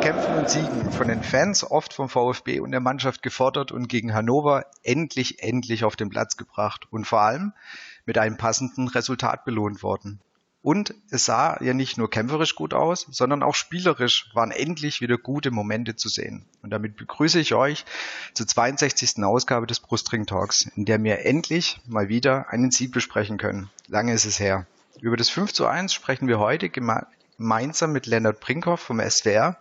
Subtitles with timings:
[0.00, 4.12] Kämpfen und Siegen, von den Fans oft vom VfB und der Mannschaft gefordert und gegen
[4.12, 7.54] Hannover endlich, endlich auf den Platz gebracht und vor allem
[8.04, 10.20] mit einem passenden Resultat belohnt worden.
[10.64, 15.18] Und es sah ja nicht nur kämpferisch gut aus, sondern auch spielerisch waren endlich wieder
[15.18, 16.46] gute Momente zu sehen.
[16.62, 17.84] Und damit begrüße ich euch
[18.32, 19.22] zur 62.
[19.22, 23.68] Ausgabe des Brustring Talks, in der wir endlich mal wieder einen Sieg besprechen können.
[23.88, 24.66] Lange ist es her.
[25.02, 29.60] Über das 5 zu 1 sprechen wir heute gemeinsam mit Lennart Brinkhoff vom SWR,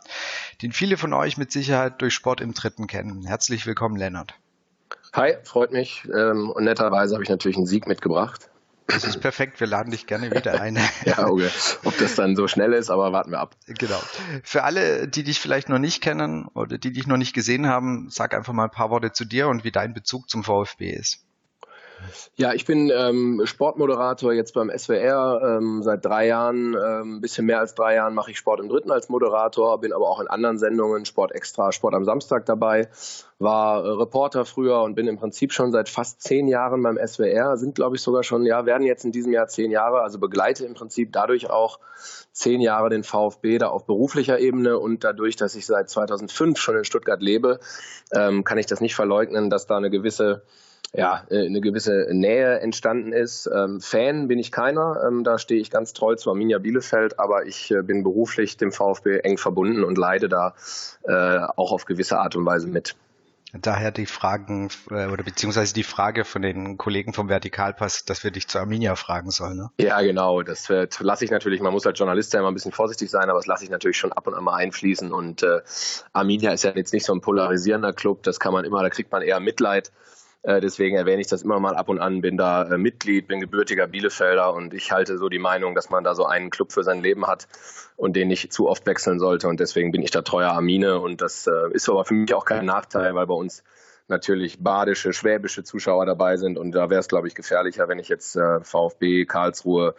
[0.62, 3.26] den viele von euch mit Sicherheit durch Sport im Dritten kennen.
[3.28, 4.36] Herzlich willkommen, Lennart.
[5.12, 6.08] Hi, freut mich.
[6.16, 8.50] Ähm, und netterweise habe ich natürlich einen Sieg mitgebracht.
[8.88, 10.78] Das ist perfekt, wir laden dich gerne wieder ein.
[11.06, 11.50] ja, okay.
[11.84, 13.56] Ob das dann so schnell ist, aber warten wir ab.
[13.68, 14.02] Genau.
[14.44, 18.08] Für alle, die dich vielleicht noch nicht kennen oder die dich noch nicht gesehen haben,
[18.10, 21.26] sag einfach mal ein paar Worte zu dir und wie dein Bezug zum VfB ist.
[22.36, 25.58] Ja, ich bin ähm, Sportmoderator jetzt beim SWR.
[25.58, 28.70] Ähm, seit drei Jahren, ähm, ein bisschen mehr als drei Jahren mache ich Sport im
[28.70, 32.88] Dritten als Moderator, bin aber auch in anderen Sendungen, Sport Extra, Sport am Samstag dabei,
[33.40, 37.58] war äh, Reporter früher und bin im Prinzip schon seit fast zehn Jahren beim SWR,
[37.58, 40.66] sind glaube ich sogar schon, ja, werden jetzt in diesem Jahr zehn Jahre, also begleite
[40.66, 41.80] im Prinzip dadurch auch
[42.32, 46.78] zehn Jahre den VfB da auf beruflicher Ebene und dadurch, dass ich seit 2005 schon
[46.78, 47.60] in Stuttgart lebe,
[48.12, 50.44] ähm, kann ich das nicht verleugnen, dass da eine gewisse
[50.94, 53.50] ja, äh, eine gewisse Nähe entstanden ist.
[53.54, 57.46] Ähm, Fan bin ich keiner, ähm, da stehe ich ganz treu zu Arminia Bielefeld, aber
[57.46, 60.54] ich äh, bin beruflich dem VfB eng verbunden und leide da
[61.04, 62.96] äh, auch auf gewisse Art und Weise mit.
[63.56, 68.32] Daher die Fragen äh, oder beziehungsweise die Frage von den Kollegen vom Vertikalpass, dass wir
[68.32, 69.58] dich zu Arminia fragen sollen.
[69.58, 69.70] Ne?
[69.80, 70.42] Ja, genau.
[70.42, 71.62] Das äh, lasse ich natürlich.
[71.62, 73.98] Man muss als Journalist ja immer ein bisschen vorsichtig sein, aber das lasse ich natürlich
[73.98, 75.12] schon ab und an mal einfließen.
[75.12, 75.62] Und äh,
[76.14, 78.24] Arminia ist ja jetzt nicht so ein polarisierender Club.
[78.24, 79.92] Das kann man immer, da kriegt man eher Mitleid.
[80.44, 83.40] Äh, deswegen erwähne ich das immer mal ab und an, bin da äh, Mitglied, bin
[83.40, 86.84] gebürtiger Bielefelder und ich halte so die Meinung, dass man da so einen Club für
[86.84, 87.48] sein Leben hat
[87.96, 89.48] und den nicht zu oft wechseln sollte.
[89.48, 92.44] Und deswegen bin ich da treuer Armine und das äh, ist aber für mich auch
[92.44, 93.64] kein Nachteil, weil bei uns
[94.10, 98.10] natürlich badische, schwäbische Zuschauer dabei sind und da wäre es, glaube ich, gefährlicher, wenn ich
[98.10, 99.96] jetzt VfB, Karlsruhe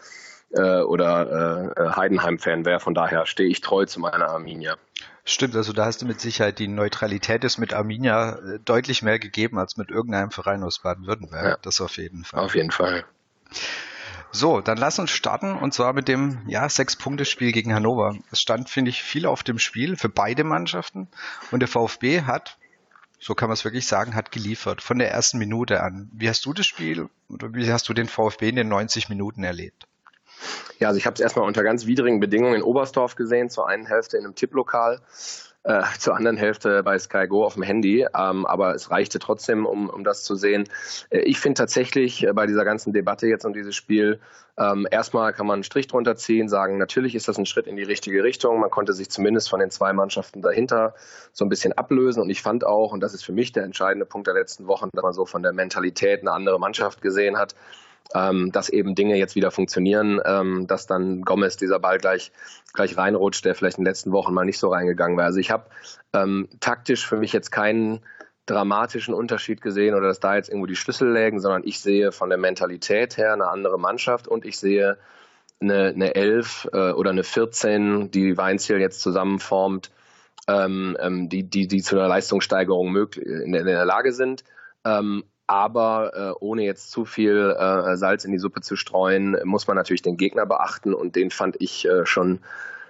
[0.52, 2.80] oder Heidenheim-Fan wäre.
[2.80, 4.76] Von daher stehe ich treu zu meiner Arminia.
[5.26, 9.18] Stimmt, also da hast du mit Sicherheit die Neutralität ist mit Arminia äh, deutlich mehr
[9.18, 11.44] gegeben als mit irgendeinem Verein aus Baden-Württemberg.
[11.44, 12.40] Ja, das auf jeden Fall.
[12.40, 13.04] Auf jeden Fall.
[14.32, 18.16] So, dann lass uns starten und zwar mit dem ja Sechs-Punkte-Spiel gegen Hannover.
[18.32, 21.08] Es stand, finde ich, viel auf dem Spiel für beide Mannschaften
[21.52, 22.58] und der VfB hat,
[23.18, 26.10] so kann man es wirklich sagen, hat geliefert von der ersten Minute an.
[26.12, 29.44] Wie hast du das Spiel oder wie hast du den VfB in den 90 Minuten
[29.44, 29.86] erlebt?
[30.78, 33.86] Ja, also ich habe es erstmal unter ganz widrigen Bedingungen in Oberstdorf gesehen, zur einen
[33.86, 35.00] Hälfte in einem Tipplokal,
[35.64, 39.66] äh, zur anderen Hälfte bei Sky Go auf dem Handy, ähm, aber es reichte trotzdem,
[39.66, 40.68] um, um das zu sehen.
[41.10, 44.20] Äh, ich finde tatsächlich äh, bei dieser ganzen Debatte jetzt um dieses Spiel,
[44.56, 47.76] ähm, erstmal kann man einen Strich drunter ziehen, sagen, natürlich ist das ein Schritt in
[47.76, 48.60] die richtige Richtung.
[48.60, 50.94] Man konnte sich zumindest von den zwei Mannschaften dahinter
[51.32, 54.06] so ein bisschen ablösen und ich fand auch, und das ist für mich der entscheidende
[54.06, 57.54] Punkt der letzten Wochen, dass man so von der Mentalität eine andere Mannschaft gesehen hat
[58.14, 62.32] ähm, dass eben Dinge jetzt wieder funktionieren, ähm, dass dann Gomez dieser Ball gleich,
[62.72, 65.24] gleich reinrutscht, der vielleicht in den letzten Wochen mal nicht so reingegangen war.
[65.24, 65.66] Also ich habe
[66.12, 68.00] ähm, taktisch für mich jetzt keinen
[68.46, 72.28] dramatischen Unterschied gesehen oder dass da jetzt irgendwo die Schlüssel lägen, sondern ich sehe von
[72.28, 74.98] der Mentalität her eine andere Mannschaft und ich sehe
[75.60, 79.90] eine, eine 11 äh, oder eine 14, die Weinziel jetzt zusammenformt,
[80.46, 84.44] ähm, ähm, die, die, die zu einer Leistungssteigerung möglich, in, in der Lage sind.
[84.84, 89.66] Ähm, aber äh, ohne jetzt zu viel äh, Salz in die Suppe zu streuen, muss
[89.66, 92.40] man natürlich den Gegner beachten und den fand ich äh, schon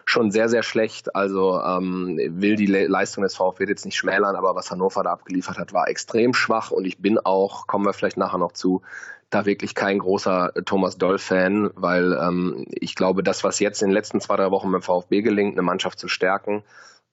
[0.07, 1.17] schon sehr, sehr schlecht.
[1.17, 5.13] Also ähm, will die Le Leistung des VfB jetzt nicht schmälern, aber was Hannover da
[5.13, 8.83] abgeliefert hat, war extrem schwach und ich bin auch, kommen wir vielleicht nachher noch zu,
[9.31, 13.95] da wirklich kein großer Thomas Doll-Fan, weil ähm, ich glaube, das, was jetzt in den
[13.95, 16.63] letzten zwei, drei Wochen beim VfB gelingt, eine Mannschaft zu stärken,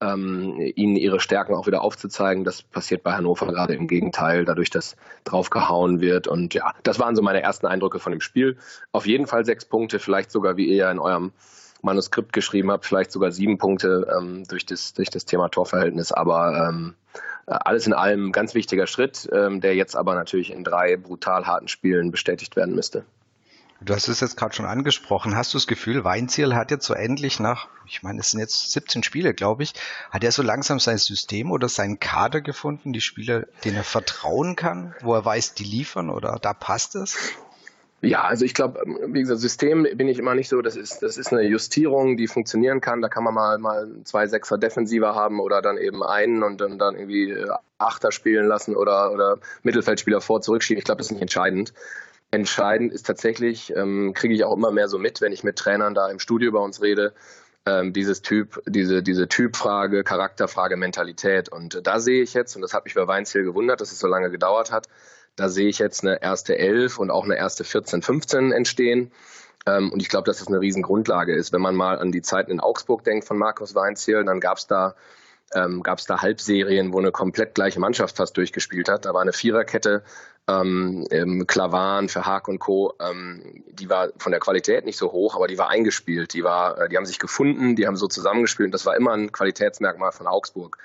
[0.01, 2.44] ähm, ihnen ihre Stärken auch wieder aufzuzeigen.
[2.44, 6.27] Das passiert bei Hannover gerade im Gegenteil, dadurch, dass draufgehauen wird.
[6.27, 8.57] Und ja, das waren so meine ersten Eindrücke von dem Spiel.
[8.92, 11.31] Auf jeden Fall sechs Punkte, vielleicht sogar, wie ihr ja in eurem
[11.81, 16.12] Manuskript geschrieben habt, vielleicht sogar sieben Punkte ähm, durch, das, durch das Thema Torverhältnis.
[16.12, 16.95] Aber ähm,
[17.45, 21.68] alles in allem ganz wichtiger Schritt, ähm, der jetzt aber natürlich in drei brutal harten
[21.68, 23.03] Spielen bestätigt werden müsste.
[23.83, 25.35] Du hast es jetzt gerade schon angesprochen.
[25.35, 28.71] Hast du das Gefühl, Weinziel hat jetzt so endlich nach, ich meine, es sind jetzt
[28.71, 29.73] 17 Spiele, glaube ich,
[30.11, 34.55] hat er so langsam sein System oder seinen Kader gefunden, die Spieler, denen er vertrauen
[34.55, 37.17] kann, wo er weiß, die liefern oder da passt es?
[38.01, 40.61] Ja, also ich glaube, wie gesagt, System bin ich immer nicht so.
[40.61, 43.01] Das ist, das ist eine Justierung, die funktionieren kann.
[43.01, 46.77] Da kann man mal, mal zwei Sechser Defensiver haben oder dann eben einen und dann,
[46.77, 47.35] dann irgendwie
[47.77, 50.79] Achter spielen lassen oder, oder Mittelfeldspieler vor zurückschieben.
[50.79, 51.73] Ich glaube, das ist nicht entscheidend.
[52.31, 55.93] Entscheidend ist tatsächlich, ähm, kriege ich auch immer mehr so mit, wenn ich mit Trainern
[55.93, 57.13] da im Studio bei uns rede,
[57.65, 61.49] ähm, dieses Typ, diese, diese Typfrage, Charakterfrage, Mentalität.
[61.49, 64.07] Und da sehe ich jetzt, und das hat mich bei Weinziel gewundert, dass es so
[64.07, 64.87] lange gedauert hat,
[65.35, 69.11] da sehe ich jetzt eine erste Elf und auch eine erste 14, 15 entstehen.
[69.65, 71.53] Ähm, und ich glaube, dass das eine Riesengrundlage ist.
[71.53, 74.67] Wenn man mal an die Zeiten in Augsburg denkt von Markus Weinziel, dann gab es
[74.67, 74.95] da
[75.53, 79.06] ähm, gab es da Halbserien, wo eine komplett gleiche Mannschaft fast durchgespielt hat.
[79.06, 80.03] Da war eine Viererkette,
[80.48, 82.94] ähm, Klavan für Haag und Co.
[83.00, 86.33] Ähm, die war von der Qualität nicht so hoch, aber die war eingespielt.
[86.33, 88.68] Die war, äh, die haben sich gefunden, die haben so zusammengespielt.
[88.68, 90.77] Und das war immer ein Qualitätsmerkmal von Augsburg.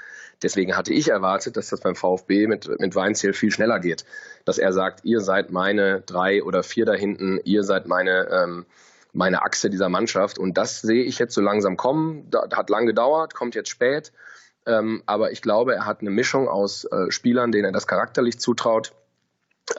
[0.43, 4.05] Deswegen hatte ich erwartet, dass das beim VfB mit, mit Weinziel viel schneller geht.
[4.45, 8.67] Dass er sagt, ihr seid meine drei oder vier da hinten, ihr seid meine, ähm,
[9.13, 10.39] meine Achse dieser Mannschaft.
[10.39, 12.29] Und das sehe ich jetzt so langsam kommen.
[12.31, 14.13] Da, hat lang gedauert, kommt jetzt spät.
[14.67, 18.41] Ähm, aber ich glaube, er hat eine Mischung aus äh, Spielern, denen er das charakterlich
[18.41, 18.93] zutraut,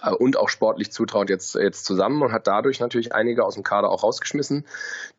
[0.01, 3.63] äh, und auch sportlich zutraut jetzt, jetzt zusammen und hat dadurch natürlich einige aus dem
[3.63, 4.66] Kader auch rausgeschmissen,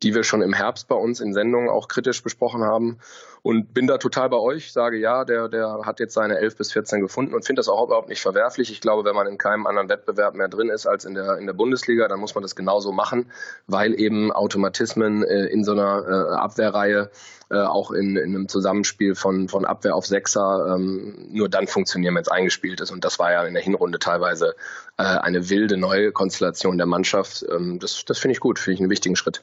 [0.03, 2.99] die wir schon im Herbst bei uns in Sendungen auch kritisch besprochen haben.
[3.41, 6.73] Und bin da total bei euch, sage ja, der, der hat jetzt seine 11 bis
[6.73, 8.69] 14 gefunden und finde das auch überhaupt nicht verwerflich.
[8.69, 11.45] Ich glaube, wenn man in keinem anderen Wettbewerb mehr drin ist als in der, in
[11.45, 13.31] der Bundesliga, dann muss man das genauso machen,
[13.65, 17.09] weil eben Automatismen äh, in so einer äh, Abwehrreihe
[17.51, 22.15] äh, auch in, in einem Zusammenspiel von, von Abwehr auf Sechser ähm, nur dann funktionieren,
[22.15, 22.91] wenn es eingespielt ist.
[22.91, 24.55] Und das war ja in der Hinrunde teilweise
[24.97, 27.45] äh, eine wilde neue Konstellation der Mannschaft.
[27.49, 29.41] Ähm, das das finde ich gut, finde ich einen wichtigen Schritt.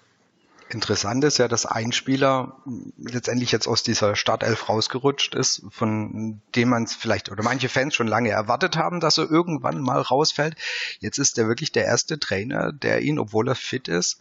[0.68, 2.56] Interessant ist ja, dass ein Spieler
[2.98, 7.94] letztendlich jetzt aus dieser Startelf rausgerutscht ist, von dem man es vielleicht oder manche Fans
[7.94, 10.56] schon lange erwartet haben, dass er irgendwann mal rausfällt.
[10.98, 14.20] Jetzt ist er wirklich der erste Trainer, der ihn, obwohl er fit ist,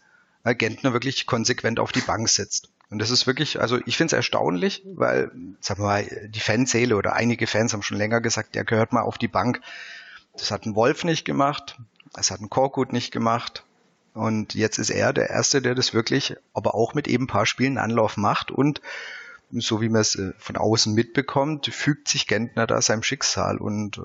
[0.53, 2.69] Gentner wirklich konsequent auf die Bank setzt.
[2.89, 6.95] Und das ist wirklich, also ich finde es erstaunlich, weil, sagen wir mal, die Fanseele
[6.95, 9.61] oder einige Fans haben schon länger gesagt, der gehört mal auf die Bank.
[10.33, 11.79] Das hat ein Wolf nicht gemacht,
[12.13, 13.63] das hat ein Korkut nicht gemacht.
[14.13, 17.45] Und jetzt ist er der Erste, der das wirklich, aber auch mit eben ein paar
[17.45, 18.81] Spielen Anlauf macht und
[19.51, 24.01] so wie man es äh, von außen mitbekommt, fügt sich Gentner da seinem Schicksal und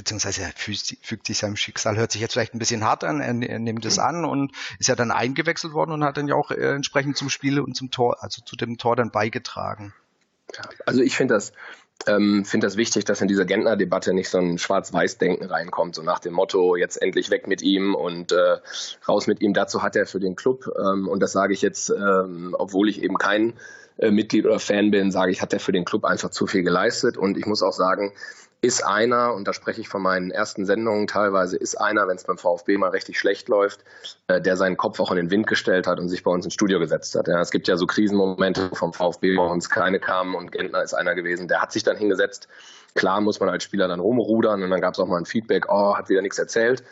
[0.00, 3.50] beziehungsweise er fügt, sich seinem Schicksal, hört sich jetzt vielleicht ein bisschen hart an, er,
[3.50, 6.50] er nimmt es an und ist ja dann eingewechselt worden und hat dann ja auch
[6.50, 9.92] äh, entsprechend zum Spiel und zum Tor, also zu dem Tor dann beigetragen.
[10.56, 11.52] Ja, also ich finde das,
[12.06, 16.18] ähm, finde das wichtig, dass in dieser Gentner-Debatte nicht so ein Schwarz-Weiß-Denken reinkommt, so nach
[16.18, 18.56] dem Motto, jetzt endlich weg mit ihm und äh,
[19.06, 19.52] raus mit ihm.
[19.52, 23.02] Dazu hat er für den Club, ähm, und das sage ich jetzt, ähm, obwohl ich
[23.02, 23.52] eben kein
[23.98, 26.62] äh, Mitglied oder Fan bin, sage ich, hat er für den Club einfach zu viel
[26.62, 27.18] geleistet.
[27.18, 28.14] Und ich muss auch sagen,
[28.62, 32.24] ist einer, und da spreche ich von meinen ersten Sendungen teilweise, ist einer, wenn es
[32.24, 33.84] beim VfB mal richtig schlecht läuft,
[34.28, 36.54] äh, der seinen Kopf auch in den Wind gestellt hat und sich bei uns ins
[36.54, 37.28] Studio gesetzt hat.
[37.28, 40.94] Ja, es gibt ja so Krisenmomente vom VfB, wo uns keine kamen und Gentner ist
[40.94, 42.48] einer gewesen, der hat sich dann hingesetzt.
[42.94, 45.66] Klar muss man als Spieler dann rumrudern und dann gab es auch mal ein Feedback,
[45.68, 46.82] oh, hat wieder nichts erzählt.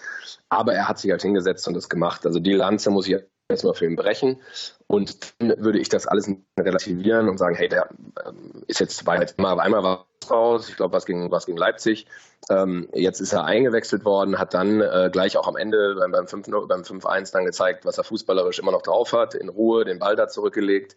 [0.49, 2.25] Aber er hat sich halt hingesetzt und das gemacht.
[2.25, 3.17] Also die Lanze muss ich
[3.49, 4.41] erstmal für ihn brechen.
[4.87, 7.89] Und dann würde ich das alles relativieren und sagen, hey, der
[8.25, 12.07] ähm, ist jetzt einmal, einmal war raus, ich glaube, was gegen, was gegen Leipzig.
[12.51, 16.27] Ähm, jetzt ist er eingewechselt worden, hat dann äh, gleich auch am Ende beim, beim
[16.27, 19.99] 5-1 beim 5 dann gezeigt, was er fußballerisch immer noch drauf hat, in Ruhe den
[19.99, 20.95] Ball da zurückgelegt.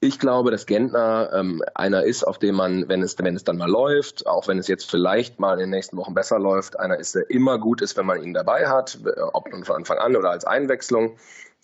[0.00, 3.56] Ich glaube, dass Gentner ähm, einer ist, auf dem man, wenn es, wenn es dann
[3.56, 6.98] mal läuft, auch wenn es jetzt vielleicht mal in den nächsten Wochen besser läuft, einer
[6.98, 8.98] ist, der immer gut ist, wenn man ihn dabei hat,
[9.32, 11.16] ob nun von Anfang an oder als Einwechslung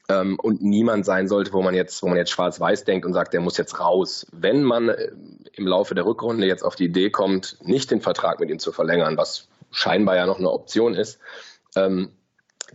[0.08, 3.32] ähm, und niemand sein sollte, wo man jetzt, wo man jetzt schwarz-weiß denkt und sagt,
[3.32, 4.26] der muss jetzt raus.
[4.32, 5.10] Wenn man äh,
[5.54, 8.72] im Laufe der Rückrunde jetzt auf die Idee kommt, nicht den Vertrag mit ihm zu
[8.72, 11.18] verlängern, was scheinbar ja noch eine Option ist,
[11.76, 12.10] ähm,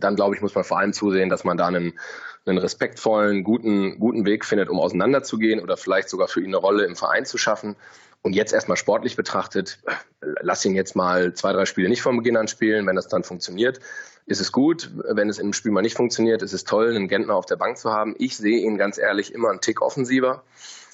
[0.00, 1.98] dann glaube ich, muss man vor allem zusehen, dass man da einen,
[2.46, 6.84] einen respektvollen, guten, guten Weg findet, um auseinanderzugehen oder vielleicht sogar für ihn eine Rolle
[6.84, 7.76] im Verein zu schaffen.
[8.22, 9.78] Und jetzt erstmal sportlich betrachtet,
[10.20, 13.24] lass ihn jetzt mal zwei, drei Spiele nicht von Beginn an spielen, wenn das dann
[13.24, 13.80] funktioniert
[14.28, 14.90] ist es gut.
[14.94, 17.78] Wenn es im Spiel mal nicht funktioniert, ist es toll, einen Gentner auf der Bank
[17.78, 18.14] zu haben.
[18.18, 20.44] Ich sehe ihn ganz ehrlich immer einen Tick offensiver.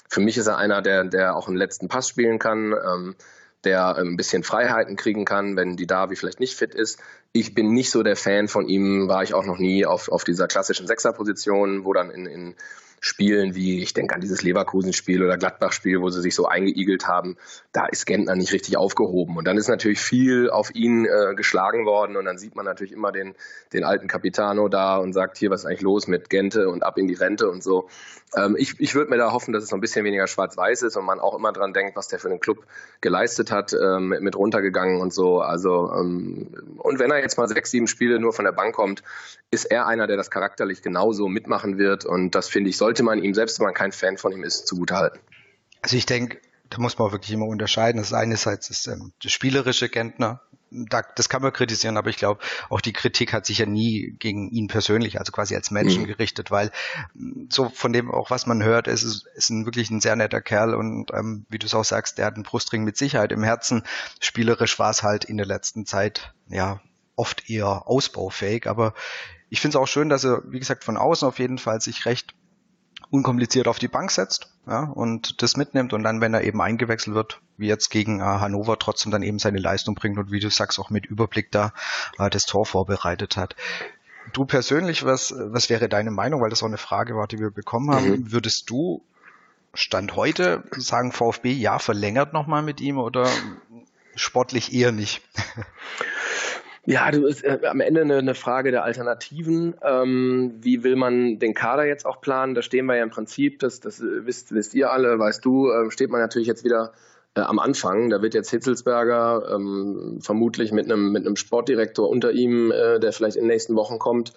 [0.07, 3.15] Für mich ist er einer, der, der auch einen letzten Pass spielen kann, ähm,
[3.65, 6.99] der ein bisschen Freiheiten kriegen kann, wenn die Davi vielleicht nicht fit ist.
[7.33, 10.23] Ich bin nicht so der Fan von ihm, war ich auch noch nie auf, auf
[10.23, 12.55] dieser klassischen Sechserposition, wo dann in, in
[13.07, 17.37] Spielen wie, ich denke an dieses Leverkusen-Spiel oder Gladbach-Spiel, wo sie sich so eingeigelt haben,
[17.71, 19.37] da ist Gentner nicht richtig aufgehoben.
[19.37, 22.93] Und dann ist natürlich viel auf ihn äh, geschlagen worden und dann sieht man natürlich
[22.93, 23.35] immer den,
[23.73, 26.97] den alten Capitano da und sagt, hier, was ist eigentlich los mit Gente und ab
[26.97, 27.89] in die Rente und so.
[28.35, 30.97] Ähm, ich ich würde mir da hoffen, dass es so ein bisschen weniger schwarz-weiß ist
[30.97, 32.65] und man auch immer dran denkt, was der für den Club
[33.01, 35.41] geleistet hat, ähm, mit runtergegangen und so.
[35.41, 39.03] Also, ähm, und wenn er jetzt mal sechs, sieben Spiele nur von der Bank kommt,
[39.51, 42.05] ist er einer, der das charakterlich genauso mitmachen wird.
[42.05, 44.67] Und das finde ich, sollte man ihm, selbst wenn man kein Fan von ihm ist,
[44.67, 45.19] zugutehalten.
[45.81, 47.99] Also ich denke, da muss man wirklich immer unterscheiden.
[47.99, 52.17] Das ist einerseits ist, ähm, das spielerische Gentner, da, das kann man kritisieren, aber ich
[52.17, 56.03] glaube, auch die Kritik hat sich ja nie gegen ihn persönlich, also quasi als Menschen
[56.03, 56.07] mhm.
[56.07, 56.71] gerichtet, weil
[57.13, 60.15] mm, so von dem auch, was man hört, ist, ist, ist ein wirklich ein sehr
[60.15, 63.31] netter Kerl und ähm, wie du es auch sagst, der hat einen Brustring mit Sicherheit
[63.31, 63.83] im Herzen.
[64.19, 66.81] Spielerisch war es halt in der letzten Zeit, ja,
[67.15, 68.93] oft eher ausbaufähig, aber
[69.49, 72.05] ich finde es auch schön, dass er, wie gesagt, von außen auf jeden Fall sich
[72.05, 72.34] recht
[73.15, 77.15] unkompliziert auf die Bank setzt ja, und das mitnimmt und dann, wenn er eben eingewechselt
[77.15, 80.49] wird, wie jetzt gegen äh, Hannover, trotzdem dann eben seine Leistung bringt und wie du
[80.49, 81.73] sagst, auch mit Überblick da
[82.17, 83.55] äh, das Tor vorbereitet hat.
[84.33, 87.51] Du persönlich, was, was wäre deine Meinung, weil das auch eine Frage war, die wir
[87.51, 88.31] bekommen haben, mhm.
[88.31, 89.03] würdest du
[89.73, 93.29] Stand heute sagen, VfB ja verlängert nochmal mit ihm oder
[94.15, 95.21] sportlich eher nicht?
[96.85, 99.75] Ja, du ist äh, am Ende eine, eine, Frage der Alternativen.
[99.81, 102.53] Ähm, wie will man den Kader jetzt auch planen?
[102.53, 105.89] Da stehen wir ja im Prinzip, das, das wisst, wisst ihr alle, weißt du, äh,
[105.89, 106.93] steht man natürlich jetzt wieder
[107.35, 108.11] äh, am Anfang.
[108.11, 113.13] Da wird jetzt Hitzelsberger ähm, vermutlich mit einem, mit einem Sportdirektor unter ihm, äh, der
[113.13, 114.33] vielleicht in den nächsten Wochen kommt,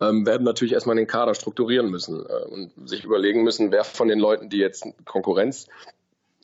[0.00, 4.08] ähm, werden natürlich erstmal den Kader strukturieren müssen äh, und sich überlegen müssen, wer von
[4.08, 5.68] den Leuten, die jetzt Konkurrenz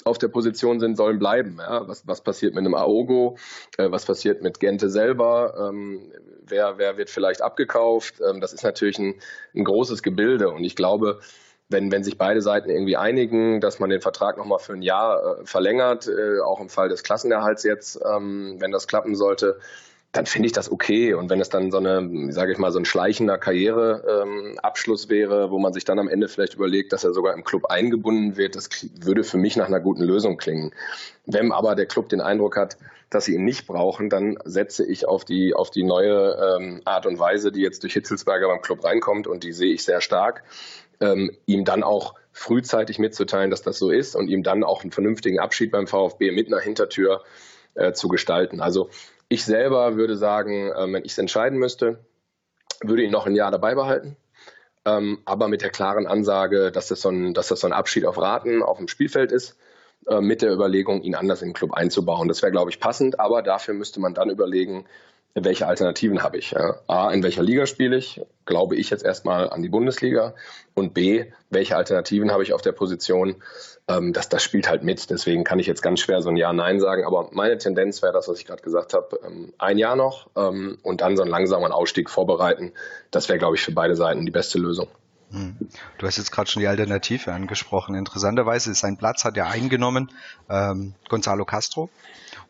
[0.09, 1.59] auf der Position sind, sollen bleiben.
[1.59, 1.87] Ja?
[1.87, 3.37] Was, was passiert mit einem Aogo?
[3.77, 5.71] Äh, was passiert mit Gente selber?
[5.71, 6.13] Ähm,
[6.47, 8.21] wer, wer wird vielleicht abgekauft?
[8.21, 9.15] Ähm, das ist natürlich ein,
[9.55, 11.21] ein großes Gebilde und ich glaube,
[11.69, 15.41] wenn, wenn sich beide Seiten irgendwie einigen, dass man den Vertrag nochmal für ein Jahr
[15.41, 19.59] äh, verlängert, äh, auch im Fall des Klassenerhalts jetzt, ähm, wenn das klappen sollte,
[20.13, 21.13] dann finde ich das okay.
[21.15, 25.51] Und wenn es dann so eine, sage ich mal, so ein schleichender Karriereabschluss ähm, wäre,
[25.51, 28.57] wo man sich dann am Ende vielleicht überlegt, dass er sogar im Club eingebunden wird,
[28.57, 28.69] das
[29.01, 30.73] würde für mich nach einer guten Lösung klingen.
[31.27, 32.79] Wenn aber der Club den Eindruck hat,
[33.11, 37.05] dass sie ihn nicht brauchen, dann setze ich auf die, auf die neue ähm, Art
[37.05, 40.43] und Weise, die jetzt durch Hitzelsberger beim Club reinkommt und die sehe ich sehr stark,
[41.01, 44.93] ähm, ihm dann auch frühzeitig mitzuteilen, dass das so ist und ihm dann auch einen
[44.93, 47.23] vernünftigen Abschied beim VfB mit einer Hintertür
[47.75, 48.61] äh, zu gestalten.
[48.61, 48.91] Also
[49.29, 51.99] ich selber würde sagen, ähm, wenn ich es entscheiden müsste,
[52.83, 54.17] würde ihn noch ein Jahr dabei behalten.
[54.85, 58.07] Ähm, aber mit der klaren Ansage, dass das, so ein, dass das so ein Abschied
[58.07, 59.59] auf Raten auf dem Spielfeld ist,
[60.07, 62.29] äh, mit der Überlegung, ihn anders in den Club einzubauen.
[62.29, 64.87] Das wäre, glaube ich, passend, aber dafür müsste man dann überlegen,
[65.45, 66.55] welche Alternativen habe ich?
[66.57, 68.21] A, in welcher Liga spiele ich?
[68.47, 70.35] Glaube ich jetzt erstmal an die Bundesliga.
[70.75, 73.37] Und B, welche Alternativen habe ich auf der Position?
[73.89, 75.11] Ähm, das, das spielt halt mit.
[75.11, 77.05] Deswegen kann ich jetzt ganz schwer so ein Ja-Nein sagen.
[77.05, 80.79] Aber meine Tendenz wäre das, was ich gerade gesagt habe, ähm, ein Jahr noch ähm,
[80.83, 82.73] und dann so einen langsamen Ausstieg vorbereiten.
[83.11, 84.89] Das wäre, glaube ich, für beide Seiten die beste Lösung.
[85.31, 85.57] Hm.
[85.99, 87.95] Du hast jetzt gerade schon die Alternative angesprochen.
[87.95, 90.11] Interessanterweise ist sein Platz hat er eingenommen,
[90.49, 91.91] ähm, Gonzalo Castro.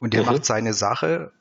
[0.01, 0.27] Und der mhm.
[0.27, 1.33] macht seine Sache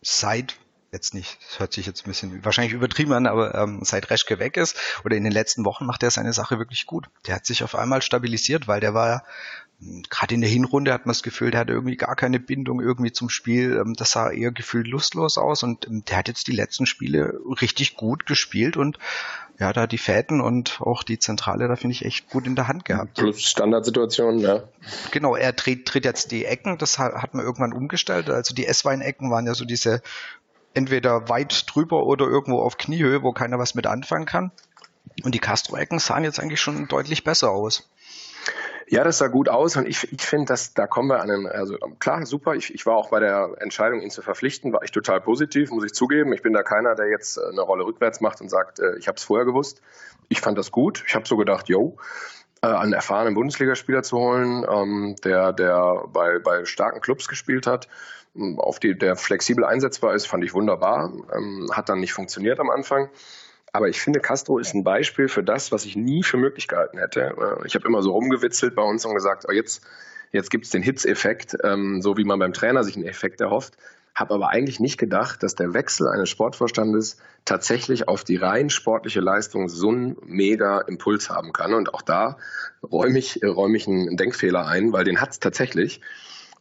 [0.00, 0.56] seit
[0.92, 4.38] jetzt nicht, das hört sich jetzt ein bisschen wahrscheinlich übertrieben an, aber ähm, seit Reschke
[4.38, 7.08] weg ist oder in den letzten Wochen macht er seine Sache wirklich gut.
[7.26, 9.24] Der hat sich auf einmal stabilisiert, weil der war
[10.10, 13.12] gerade in der Hinrunde hat man das Gefühl, der hatte irgendwie gar keine Bindung irgendwie
[13.12, 13.76] zum Spiel.
[13.76, 17.38] Ähm, das sah eher gefühlt lustlos aus und ähm, der hat jetzt die letzten Spiele
[17.60, 18.98] richtig gut gespielt und
[19.60, 22.68] ja, da die Fäden und auch die Zentrale, da finde ich echt gut in der
[22.68, 23.14] Hand gehabt.
[23.14, 24.62] Plus Standardsituation, ja.
[25.10, 28.30] Genau, er dreht, dreht jetzt die Ecken, das hat, hat man irgendwann umgestellt.
[28.30, 30.00] Also die S-Wein-Ecken waren ja so diese
[30.74, 34.52] entweder weit drüber oder irgendwo auf Kniehöhe, wo keiner was mit anfangen kann.
[35.24, 37.88] Und die Castro-Ecken sahen jetzt eigentlich schon deutlich besser aus.
[38.90, 41.46] Ja, das sah gut aus und ich, ich finde, dass da kommen wir an einem,
[41.46, 42.54] also klar, super.
[42.54, 45.84] Ich, ich war auch bei der Entscheidung, ihn zu verpflichten, war ich total positiv, muss
[45.84, 46.32] ich zugeben.
[46.32, 49.06] Ich bin da keiner, der jetzt äh, eine Rolle rückwärts macht und sagt, äh, ich
[49.06, 49.82] habe es vorher gewusst.
[50.28, 51.04] Ich fand das gut.
[51.06, 51.98] Ich habe so gedacht, yo,
[52.62, 57.88] äh, einen erfahrenen Bundesligaspieler zu holen, ähm, der, der bei, bei starken Clubs gespielt hat,
[58.56, 61.12] auf die der flexibel einsetzbar ist, fand ich wunderbar.
[61.34, 63.10] Ähm, hat dann nicht funktioniert am Anfang.
[63.72, 66.98] Aber ich finde, Castro ist ein Beispiel für das, was ich nie für möglich gehalten
[66.98, 67.20] hätte.
[67.20, 69.82] Äh, ich habe immer so rumgewitzelt bei uns und gesagt, oh, jetzt,
[70.32, 73.74] jetzt gibt es den Hitz-Effekt, ähm, so wie man beim Trainer sich einen Effekt erhofft.
[74.14, 79.20] Habe aber eigentlich nicht gedacht, dass der Wechsel eines Sportvorstandes tatsächlich auf die rein sportliche
[79.20, 81.72] Leistung so einen mega Impuls haben kann.
[81.72, 82.36] Und auch da
[82.82, 86.00] räume ich, räume ich einen Denkfehler ein, weil den hat es tatsächlich.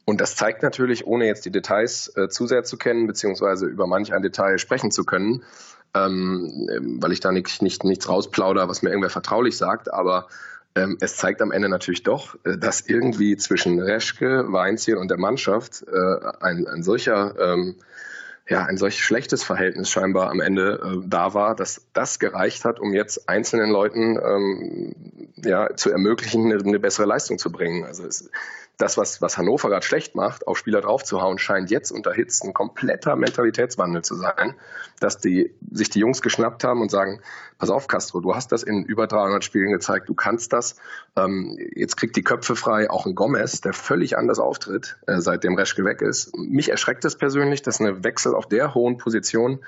[0.05, 3.87] Und das zeigt natürlich, ohne jetzt die Details äh, zu sehr zu kennen, beziehungsweise über
[3.87, 5.43] manch ein Detail sprechen zu können,
[5.93, 10.27] ähm, weil ich da nicht, nicht, nichts rausplauder, was mir irgendwer vertraulich sagt, aber
[10.75, 15.17] ähm, es zeigt am Ende natürlich doch, äh, dass irgendwie zwischen Reschke, Weinziel und der
[15.17, 17.75] Mannschaft äh, ein, ein solcher ähm,
[18.49, 22.79] ja, ein solch schlechtes Verhältnis scheinbar am Ende äh, da war, dass das gereicht hat,
[22.79, 24.95] um jetzt einzelnen Leuten ähm,
[25.35, 27.83] ja, zu ermöglichen, eine, eine bessere Leistung zu bringen.
[27.83, 28.29] Also es,
[28.77, 32.53] das, was, was Hannover gerade schlecht macht, auf Spieler draufzuhauen, scheint jetzt unter Hitz ein
[32.53, 34.53] kompletter Mentalitätswandel zu sein,
[34.99, 37.19] dass die sich die Jungs geschnappt haben und sagen,
[37.57, 40.75] pass auf, Castro, du hast das in über 300 Spielen gezeigt, du kannst das.
[41.15, 45.55] Ähm, jetzt kriegt die Köpfe frei, auch ein Gomez, der völlig anders auftritt, äh, seitdem
[45.55, 46.37] Reschke weg ist.
[46.37, 49.59] Mich erschreckt es persönlich, dass eine Wechsel auf der hohen Position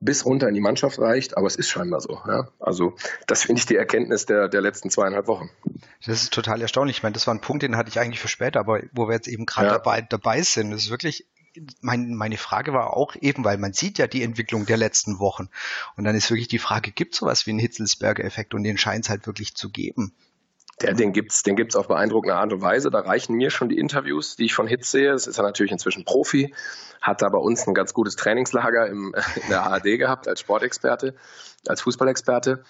[0.00, 2.20] bis runter in die Mannschaft reicht, aber es ist scheinbar so.
[2.26, 2.48] Ja?
[2.58, 2.94] Also
[3.26, 5.50] das finde ich die Erkenntnis der, der letzten zweieinhalb Wochen.
[6.06, 6.98] Das ist total erstaunlich.
[6.98, 9.14] Ich meine, das war ein Punkt, den hatte ich eigentlich für später, aber wo wir
[9.14, 9.72] jetzt eben gerade ja.
[9.74, 11.26] dabei, dabei sind, das ist wirklich
[11.80, 15.48] mein, meine Frage war auch eben, weil man sieht ja die Entwicklung der letzten Wochen.
[15.96, 18.54] Und dann ist wirklich die Frage, gibt es sowas wie einen Hitzelsberger-Effekt?
[18.54, 20.14] Und den scheint es halt wirklich zu geben.
[20.80, 22.90] Der, den gibt's, den gibt's auf beeindruckende Art und Weise.
[22.90, 25.12] Da reichen mir schon die Interviews, die ich von Hitz sehe.
[25.12, 26.54] Es ist ja natürlich inzwischen Profi,
[27.00, 31.14] hat da bei uns ein ganz gutes Trainingslager im, in der ARD gehabt als Sportexperte,
[31.66, 32.62] als Fußballexperte.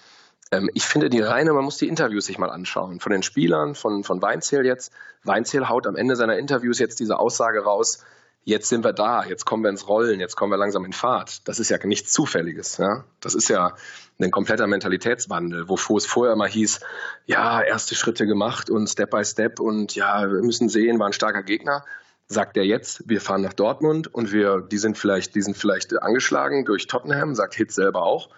[0.51, 2.99] Ähm, ich finde die reine, man muss die Interviews sich mal anschauen.
[2.99, 4.91] Von den Spielern, von, von Weinzierl jetzt.
[5.23, 8.03] Weinzierl haut am Ende seiner Interviews jetzt diese Aussage raus,
[8.43, 11.47] jetzt sind wir da, jetzt kommen wir ins Rollen, jetzt kommen wir langsam in Fahrt.
[11.47, 12.77] Das ist ja nichts Zufälliges.
[12.77, 13.05] Ja?
[13.19, 13.75] Das ist ja
[14.19, 16.79] ein kompletter Mentalitätswandel, wovor es vorher mal hieß,
[17.25, 21.13] ja, erste Schritte gemacht und Step by Step und ja, wir müssen sehen, war ein
[21.13, 21.85] starker Gegner.
[22.27, 25.99] Sagt er jetzt, wir fahren nach Dortmund und wir, die sind vielleicht, die sind vielleicht
[26.01, 28.29] angeschlagen durch Tottenham, sagt Hitz selber auch.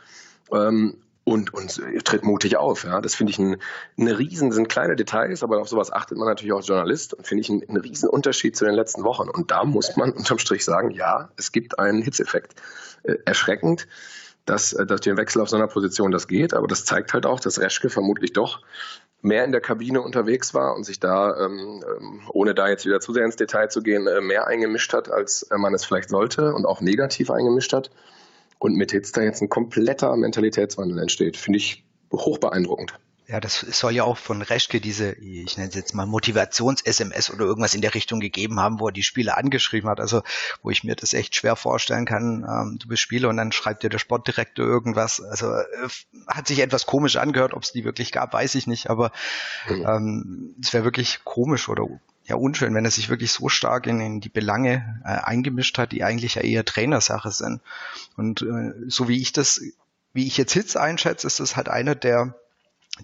[0.51, 2.83] Ähm, und, und tritt mutig auf.
[2.83, 3.01] Ja.
[3.01, 3.57] Das finde ich ein,
[3.97, 7.25] eine riesen, sind kleine Details, aber auf sowas achtet man natürlich auch als Journalist und
[7.25, 9.29] finde ich einen, einen riesen Unterschied zu den letzten Wochen.
[9.29, 12.55] Und da muss man unterm Strich sagen, ja, es gibt einen Hitzeffekt.
[13.03, 13.87] Äh, erschreckend,
[14.45, 17.25] dass, äh, dass den Wechsel auf so einer Position das geht, aber das zeigt halt
[17.25, 18.61] auch, dass Reschke vermutlich doch
[19.23, 22.99] mehr in der Kabine unterwegs war und sich da, ähm, ähm ohne da jetzt wieder
[22.99, 26.09] zu sehr ins Detail zu gehen, äh, mehr eingemischt hat, als äh, man es vielleicht
[26.09, 27.89] sollte und auch negativ eingemischt hat
[28.61, 31.35] und mit Hitz da jetzt ein kompletter Mentalitätswandel entsteht.
[31.35, 32.93] Finde ich hoch beeindruckend.
[33.27, 37.45] Ja, das soll ja auch von Reschke diese, ich nenne es jetzt mal Motivations-SMS oder
[37.45, 39.99] irgendwas in der Richtung gegeben haben, wo er die Spieler angeschrieben hat.
[39.99, 40.21] Also,
[40.61, 42.45] wo ich mir das echt schwer vorstellen kann.
[42.47, 45.21] Ähm, du bist Spieler und dann schreibt dir der Sportdirektor irgendwas.
[45.21, 45.87] Also, äh,
[46.27, 47.55] hat sich etwas komisch angehört.
[47.55, 48.91] Ob es die wirklich gab, weiß ich nicht.
[48.91, 49.11] Aber
[49.67, 49.85] mhm.
[49.87, 51.87] ähm, es wäre wirklich komisch oder
[52.31, 55.91] ja unschön, wenn er sich wirklich so stark in, in die Belange äh, eingemischt hat,
[55.91, 57.61] die eigentlich ja eher Trainersache sind.
[58.17, 59.61] Und äh, so wie ich das,
[60.13, 62.35] wie ich jetzt Hitz einschätze, ist das halt einer, der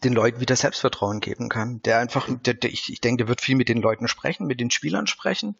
[0.04, 1.82] den Leuten wieder Selbstvertrauen geben kann.
[1.84, 4.60] Der einfach, der, der, ich, ich denke, der wird viel mit den Leuten sprechen, mit
[4.60, 5.56] den Spielern sprechen.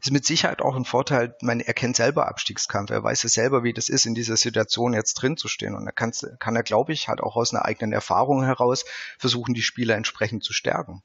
[0.00, 3.62] Ist mit Sicherheit auch ein Vorteil, man, er kennt selber Abstiegskampf, er weiß es selber,
[3.62, 5.76] wie das ist, in dieser Situation jetzt drin zu stehen.
[5.76, 8.84] Und da kann, kann er, glaube ich, halt auch aus einer eigenen Erfahrung heraus
[9.18, 11.04] versuchen, die Spieler entsprechend zu stärken.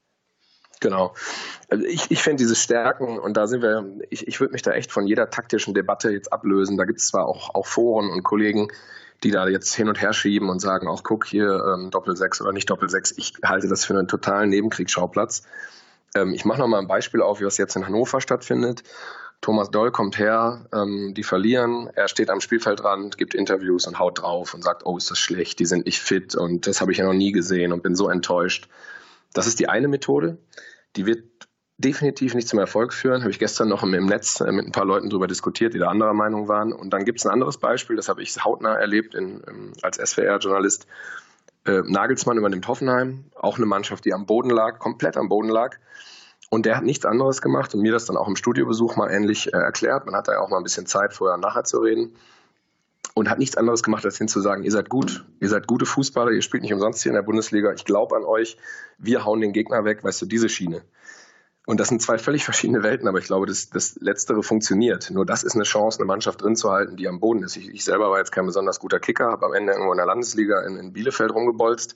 [0.80, 1.14] Genau.
[1.68, 4.72] Also ich, ich finde dieses Stärken, und da sind wir, ich, ich würde mich da
[4.72, 6.76] echt von jeder taktischen Debatte jetzt ablösen.
[6.76, 8.68] Da gibt es zwar auch, auch Foren und Kollegen,
[9.24, 12.52] die da jetzt hin und her schieben und sagen, auch guck hier ähm, Doppel-6 oder
[12.52, 13.14] nicht Doppel-6.
[13.16, 15.42] Ich halte das für einen totalen Nebenkriegsschauplatz.
[16.14, 18.84] Ähm, ich mache noch mal ein Beispiel auf, wie das jetzt in Hannover stattfindet.
[19.40, 24.20] Thomas Doll kommt her, ähm, die verlieren, er steht am Spielfeldrand, gibt Interviews und haut
[24.20, 26.98] drauf und sagt, oh, ist das schlecht, die sind nicht fit und das habe ich
[26.98, 28.68] ja noch nie gesehen und bin so enttäuscht.
[29.32, 30.38] Das ist die eine Methode.
[30.96, 31.24] Die wird
[31.78, 33.22] definitiv nicht zum Erfolg führen.
[33.22, 35.88] Habe ich gestern noch im, Netz äh, mit ein paar Leuten darüber diskutiert, die da
[35.88, 36.72] anderer Meinung waren.
[36.72, 40.86] Und dann gibt es ein anderes Beispiel, das habe ich hautnah erlebt in, als SWR-Journalist.
[41.64, 45.76] Äh, Nagelsmann übernimmt Hoffenheim, auch eine Mannschaft, die am Boden lag, komplett am Boden lag.
[46.50, 49.52] Und der hat nichts anderes gemacht und mir das dann auch im Studiobesuch mal ähnlich
[49.52, 50.06] äh, erklärt.
[50.06, 52.16] Man hat da ja auch mal ein bisschen Zeit, vorher und nachher zu reden
[53.14, 56.42] und hat nichts anderes gemacht, als hinzusagen, ihr seid gut, ihr seid gute Fußballer, ihr
[56.42, 58.56] spielt nicht umsonst hier in der Bundesliga, ich glaube an euch,
[58.98, 60.82] wir hauen den Gegner weg, weißt du, diese Schiene.
[61.66, 65.10] Und das sind zwei völlig verschiedene Welten, aber ich glaube, das, das Letztere funktioniert.
[65.10, 67.58] Nur das ist eine Chance, eine Mannschaft drin zu halten, die am Boden ist.
[67.58, 70.06] Ich, ich selber war jetzt kein besonders guter Kicker, habe am Ende irgendwo in der
[70.06, 71.94] Landesliga in, in Bielefeld rumgebolzt.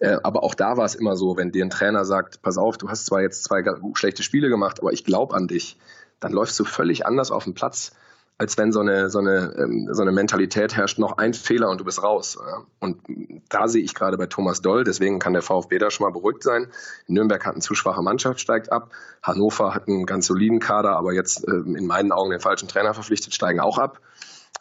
[0.00, 2.76] Äh, aber auch da war es immer so, wenn dir ein Trainer sagt, pass auf,
[2.76, 5.78] du hast zwar jetzt zwei schlechte Spiele gemacht, aber ich glaube an dich,
[6.20, 7.92] dann läufst du völlig anders auf den Platz
[8.38, 11.80] als wenn so eine, so eine, ähm, so eine Mentalität herrscht, noch ein Fehler und
[11.80, 12.38] du bist raus.
[12.80, 13.00] Und
[13.48, 16.42] da sehe ich gerade bei Thomas Doll, deswegen kann der VfB da schon mal beruhigt
[16.42, 16.68] sein.
[17.06, 18.90] Nürnberg hat eine zu schwache Mannschaft, steigt ab.
[19.22, 22.92] Hannover hat einen ganz soliden Kader, aber jetzt ähm, in meinen Augen den falschen Trainer
[22.92, 24.00] verpflichtet, steigen auch ab.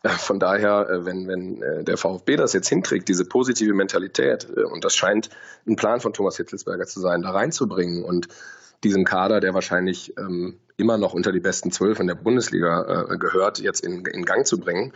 [0.05, 4.45] Äh, von daher, äh, wenn, wenn äh, der VfB das jetzt hinkriegt, diese positive Mentalität,
[4.45, 5.29] und das scheint
[5.67, 8.27] ein Plan von Thomas Hitzelsberger zu sein, da reinzubringen und
[8.83, 13.17] diesen Kader, der wahrscheinlich ähm, immer noch unter die besten zwölf in der Bundesliga äh,
[13.17, 14.93] gehört, jetzt in, in Gang zu bringen,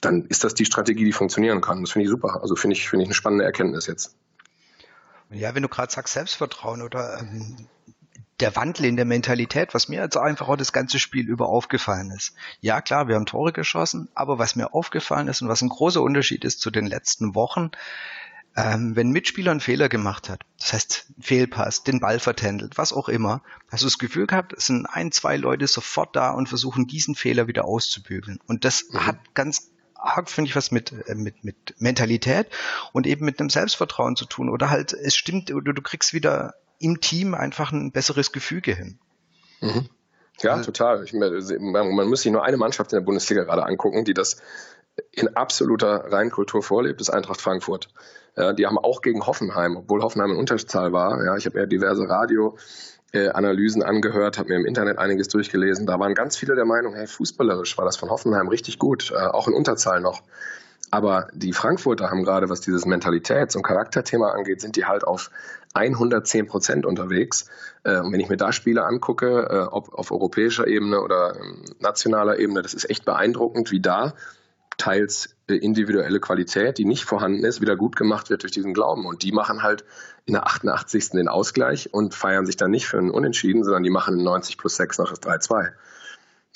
[0.00, 1.82] dann ist das die Strategie, die funktionieren kann.
[1.82, 2.40] Das finde ich super.
[2.42, 4.16] Also finde ich, finde ich eine spannende Erkenntnis jetzt.
[5.30, 7.68] Ja, wenn du gerade sagst Selbstvertrauen oder ähm,
[8.40, 12.10] der Wandel in der Mentalität, was mir jetzt einfach auch das ganze Spiel über aufgefallen
[12.10, 12.34] ist.
[12.60, 16.02] Ja, klar, wir haben Tore geschossen, aber was mir aufgefallen ist und was ein großer
[16.02, 17.70] Unterschied ist zu den letzten Wochen,
[18.56, 23.08] ähm, wenn Mitspieler einen Fehler gemacht hat, das heißt Fehlpass, den Ball vertändelt, was auch
[23.08, 26.86] immer, hast du das Gefühl gehabt, es sind ein, zwei Leute sofort da und versuchen
[26.86, 28.40] diesen Fehler wieder auszubügeln.
[28.46, 29.06] Und das mhm.
[29.06, 32.48] hat ganz arg, finde ich, was mit, äh, mit, mit Mentalität
[32.92, 34.48] und eben mit einem Selbstvertrauen zu tun.
[34.48, 38.98] Oder halt, es stimmt, oder du kriegst wieder im Team einfach ein besseres Gefüge hin.
[39.60, 39.88] Mhm.
[40.40, 41.04] Ja, also, total.
[41.04, 44.40] Ich, man, man muss sich nur eine Mannschaft in der Bundesliga gerade angucken, die das
[45.12, 47.88] in absoluter Reinkultur vorlebt, ist Eintracht Frankfurt.
[48.36, 51.22] Ja, die haben auch gegen Hoffenheim, obwohl Hoffenheim in Unterzahl war.
[51.24, 55.86] Ja, ich habe ja diverse Radioanalysen angehört, habe mir im Internet einiges durchgelesen.
[55.86, 59.16] Da waren ganz viele der Meinung, hey, fußballerisch war das von Hoffenheim richtig gut, äh,
[59.16, 60.22] auch in Unterzahl noch.
[60.90, 65.30] Aber die Frankfurter haben gerade, was dieses Mentalitäts- und Charakterthema angeht, sind die halt auf
[65.74, 67.46] 110 Prozent unterwegs.
[67.84, 71.64] Äh, und wenn ich mir da Spiele angucke, äh, ob auf europäischer Ebene oder ähm,
[71.78, 74.14] nationaler Ebene, das ist echt beeindruckend, wie da
[74.76, 79.06] teils äh, individuelle Qualität, die nicht vorhanden ist, wieder gut gemacht wird durch diesen Glauben.
[79.06, 79.84] Und die machen halt
[80.24, 81.10] in der 88.
[81.10, 84.58] den Ausgleich und feiern sich dann nicht für einen Unentschieden, sondern die machen in 90
[84.58, 85.72] plus 6 noch das 3-2.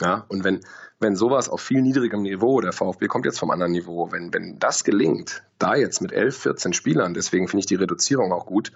[0.01, 0.61] Ja, und wenn,
[0.99, 4.59] wenn sowas auf viel niedrigem Niveau, der VfB kommt jetzt vom anderen Niveau, wenn, wenn
[4.59, 8.73] das gelingt, da jetzt mit 11, 14 Spielern, deswegen finde ich die Reduzierung auch gut,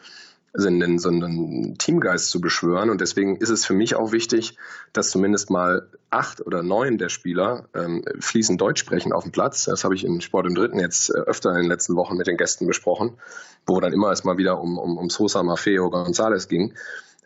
[0.55, 2.91] so einen, so einen Teamgeist zu beschwören.
[2.91, 4.57] Und deswegen ist es für mich auch wichtig,
[4.93, 9.65] dass zumindest mal acht oder neun der Spieler ähm, fließend Deutsch sprechen auf dem Platz.
[9.65, 12.27] Das habe ich in Sport im Dritten jetzt äh, öfter in den letzten Wochen mit
[12.27, 13.19] den Gästen besprochen,
[13.67, 16.75] wo dann immer erstmal wieder um, um, um Sosa, Maffeo, González ging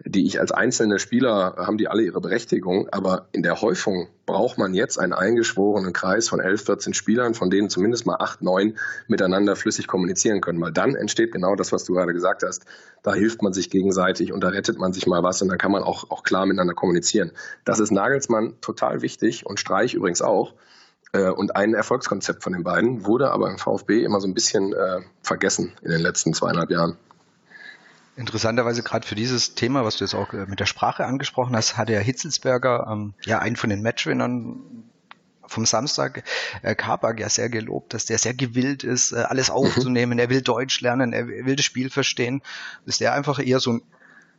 [0.04, 4.58] die ich als einzelne Spieler haben die alle ihre Berechtigung, aber in der Häufung braucht
[4.58, 8.78] man jetzt einen eingeschworenen Kreis von 11, 14 Spielern, von denen zumindest mal 8, 9
[9.06, 12.64] miteinander flüssig kommunizieren können, weil dann entsteht genau das, was du gerade gesagt hast.
[13.02, 15.72] Da hilft man sich gegenseitig und da rettet man sich mal was und dann kann
[15.72, 17.32] man auch, auch klar miteinander kommunizieren.
[17.64, 20.54] Das ist Nagelsmann total wichtig und Streich übrigens auch.
[21.12, 24.72] Äh, und ein Erfolgskonzept von den beiden wurde aber im VfB immer so ein bisschen
[24.72, 26.96] äh, vergessen in den letzten zweieinhalb Jahren.
[28.14, 31.78] Interessanterweise gerade für dieses Thema, was du jetzt auch äh, mit der Sprache angesprochen hast,
[31.78, 34.84] hat der Hitzelsberger ähm, ja einen von den Matchwinnern
[35.46, 36.24] vom Samstag,
[36.62, 39.54] äh, Kabak, ja sehr gelobt, dass der sehr gewillt ist, äh, alles mhm.
[39.54, 40.18] aufzunehmen.
[40.18, 42.42] Er will Deutsch lernen, er will das Spiel verstehen.
[42.86, 43.82] Ist der einfach eher so ein,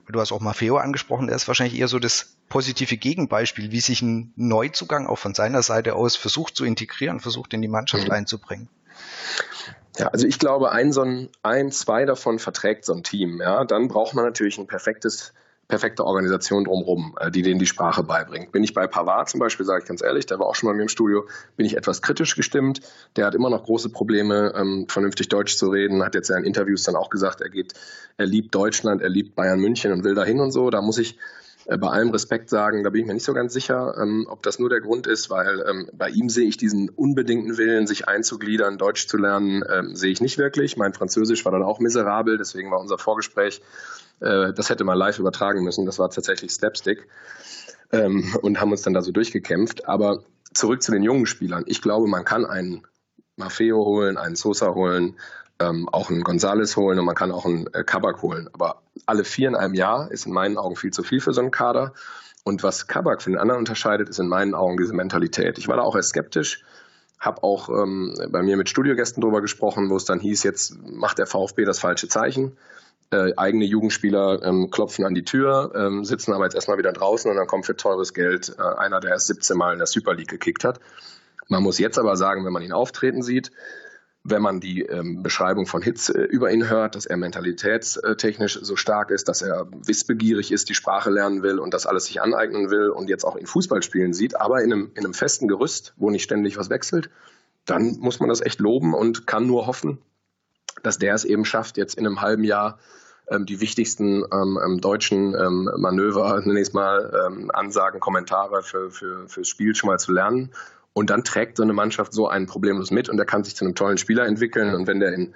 [0.07, 4.01] du hast auch Maffeo angesprochen, der ist wahrscheinlich eher so das positive Gegenbeispiel, wie sich
[4.01, 8.11] ein Neuzugang auch von seiner Seite aus versucht zu integrieren, versucht in die Mannschaft mhm.
[8.11, 8.69] einzubringen.
[9.97, 13.41] Ja, also ich glaube, ein, so ein, ein, zwei davon verträgt so ein Team.
[13.41, 15.33] Ja, dann braucht man natürlich ein perfektes,
[15.67, 18.51] perfekte Organisation drumherum, äh, die denen die Sprache beibringt.
[18.51, 20.73] Bin ich bei Pavard zum Beispiel, sage ich ganz ehrlich, der war auch schon mal
[20.75, 21.27] mir im Studio,
[21.57, 22.81] bin ich etwas kritisch gestimmt.
[23.15, 26.03] Der hat immer noch große Probleme, ähm, vernünftig Deutsch zu reden.
[26.03, 27.73] Hat jetzt ja in Interviews dann auch gesagt, er geht,
[28.17, 30.71] er liebt Deutschland, er liebt Bayern München und will dahin und so.
[30.71, 31.19] Da muss ich
[31.65, 34.59] bei allem Respekt sagen, da bin ich mir nicht so ganz sicher, ähm, ob das
[34.59, 38.77] nur der Grund ist, weil ähm, bei ihm sehe ich diesen unbedingten Willen, sich einzugliedern,
[38.77, 40.77] Deutsch zu lernen, ähm, sehe ich nicht wirklich.
[40.77, 43.61] Mein Französisch war dann auch miserabel, deswegen war unser Vorgespräch,
[44.19, 47.07] äh, das hätte man live übertragen müssen, das war tatsächlich Slapstick
[47.91, 49.87] ähm, und haben uns dann da so durchgekämpft.
[49.87, 50.23] Aber
[50.53, 51.63] zurück zu den jungen Spielern.
[51.67, 52.85] Ich glaube, man kann einen
[53.35, 55.17] Maffeo holen, einen Sosa holen,
[55.59, 58.49] ähm, auch einen Gonzales holen und man kann auch einen äh, Kabak holen.
[58.53, 61.41] Aber alle vier in einem Jahr ist in meinen Augen viel zu viel für so
[61.41, 61.93] einen Kader.
[62.43, 65.57] Und was Kabak von den anderen unterscheidet, ist in meinen Augen diese Mentalität.
[65.57, 66.63] Ich war da auch erst skeptisch,
[67.19, 71.19] habe auch ähm, bei mir mit Studiogästen drüber gesprochen, wo es dann hieß, jetzt macht
[71.19, 72.57] der VfB das falsche Zeichen.
[73.11, 77.29] Äh, eigene Jugendspieler ähm, klopfen an die Tür, ähm, sitzen aber jetzt erstmal wieder draußen
[77.29, 80.15] und dann kommt für teures Geld äh, einer, der erst 17 Mal in der Super
[80.15, 80.79] League gekickt hat.
[81.49, 83.51] Man muss jetzt aber sagen, wenn man ihn auftreten sieht,
[84.23, 88.77] wenn man die ähm, Beschreibung von Hitz äh, über ihn hört, dass er mentalitätstechnisch so
[88.77, 92.69] stark ist, dass er wissbegierig ist, die Sprache lernen will und das alles sich aneignen
[92.69, 96.09] will und jetzt auch in Fußballspielen sieht, aber in einem, in einem festen Gerüst, wo
[96.09, 97.09] nicht ständig was wechselt,
[97.65, 99.97] dann muss man das echt loben und kann nur hoffen,
[100.83, 102.79] dass der es eben schafft, jetzt in einem halben Jahr
[103.27, 109.27] ähm, die wichtigsten ähm, ähm deutschen ähm, Manöver, zunächst mal ähm, Ansagen, Kommentare für, für,
[109.27, 110.53] fürs Spiel schon mal zu lernen
[110.93, 113.65] und dann trägt so eine Mannschaft so einen problemlos mit und der kann sich zu
[113.65, 114.73] einem tollen Spieler entwickeln.
[114.75, 115.33] Und wenn der in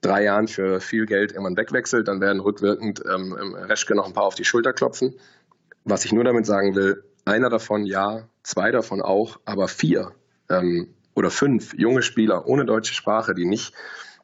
[0.00, 4.24] drei Jahren für viel Geld irgendwann wegwechselt, dann werden rückwirkend ähm, Reschke noch ein paar
[4.24, 5.14] auf die Schulter klopfen.
[5.84, 10.12] Was ich nur damit sagen will, einer davon ja, zwei davon auch, aber vier
[10.48, 13.74] ähm, oder fünf junge Spieler ohne deutsche Sprache, die nicht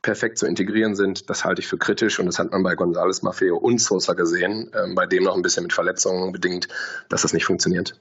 [0.03, 3.25] perfekt zu integrieren sind, das halte ich für kritisch und das hat man bei González
[3.25, 6.69] Maffeo und Sosa gesehen, ähm, bei dem noch ein bisschen mit Verletzungen bedingt,
[7.09, 7.99] dass das nicht funktioniert.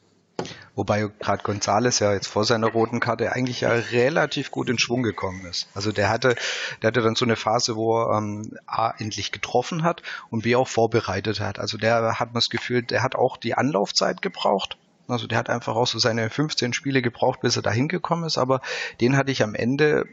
[0.76, 5.02] Wobei gerade Gonzales ja jetzt vor seiner roten Karte eigentlich ja relativ gut in Schwung
[5.02, 5.68] gekommen ist.
[5.74, 6.36] Also der hatte,
[6.82, 10.56] der hatte dann so eine Phase, wo er ähm, A endlich getroffen hat und B
[10.56, 11.58] auch vorbereitet hat.
[11.58, 14.78] Also der hat man das Gefühl, der hat auch die Anlaufzeit gebraucht.
[15.08, 18.38] Also der hat einfach auch so seine 15 Spiele gebraucht, bis er da hingekommen ist,
[18.38, 18.62] aber
[19.02, 20.06] den hatte ich am Ende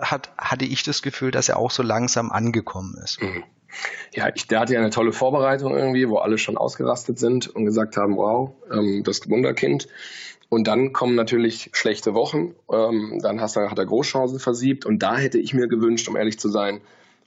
[0.00, 3.22] hat, hatte ich das Gefühl, dass er auch so langsam angekommen ist.
[3.22, 3.44] Mhm.
[4.14, 7.64] Ja, ich, der hatte ja eine tolle Vorbereitung irgendwie, wo alle schon ausgerastet sind und
[7.64, 9.88] gesagt haben, wow, ähm, das Wunderkind.
[10.48, 12.54] Und dann kommen natürlich schlechte Wochen.
[12.70, 14.84] Ähm, dann hast, hat er Großchancen versiebt.
[14.84, 16.82] Und da hätte ich mir gewünscht, um ehrlich zu sein,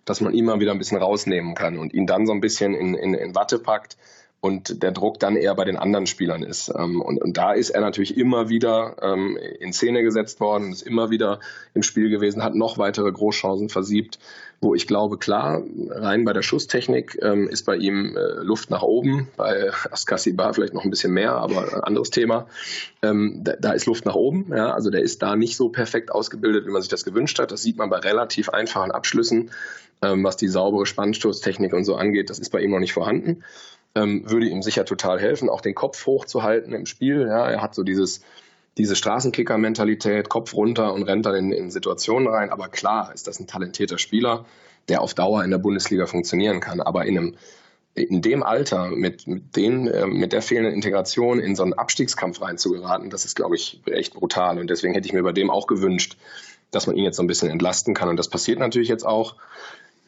[0.05, 2.75] dass man ihn mal wieder ein bisschen rausnehmen kann und ihn dann so ein bisschen
[2.75, 3.97] in, in, in Watte packt
[4.45, 6.71] und der Druck dann eher bei den anderen Spielern ist.
[6.77, 10.84] Ähm, und, und da ist er natürlich immer wieder ähm, in Szene gesetzt worden, ist
[10.84, 11.39] immer wieder
[11.73, 14.19] im Spiel gewesen, hat noch weitere Großchancen versiebt,
[14.61, 18.81] wo ich glaube, klar, rein bei der Schusstechnik ähm, ist bei ihm äh, Luft nach
[18.81, 22.47] oben, bei Askasibar vielleicht noch ein bisschen mehr, aber ein anderes Thema.
[23.01, 26.11] Ähm, da, da, ist Luft nach oben, ja, also der ist da nicht so perfekt
[26.11, 27.51] ausgebildet, wie man sich das gewünscht hat.
[27.51, 29.51] Das sieht man bei relativ einfachen Abschlüssen,
[30.01, 33.43] ähm, was die saubere Spannstoßtechnik und so angeht, das ist bei ihm noch nicht vorhanden
[33.95, 37.21] ähm, würde ihm sicher total helfen, auch den Kopf hochzuhalten im Spiel.
[37.21, 38.21] Ja, er hat so dieses,
[38.77, 42.49] diese Straßenkicker-Mentalität, Kopf runter und rennt dann in, in Situationen rein.
[42.49, 44.45] Aber klar ist das ein talentierter Spieler,
[44.89, 46.81] der auf Dauer in der Bundesliga funktionieren kann.
[46.81, 47.35] Aber in einem
[47.95, 52.41] in dem Alter mit, mit, den, äh, mit der fehlenden Integration in so einen Abstiegskampf
[52.41, 54.59] reinzugeraten, das ist, glaube ich, echt brutal.
[54.59, 56.17] Und deswegen hätte ich mir bei dem auch gewünscht,
[56.71, 58.09] dass man ihn jetzt so ein bisschen entlasten kann.
[58.09, 59.35] Und das passiert natürlich jetzt auch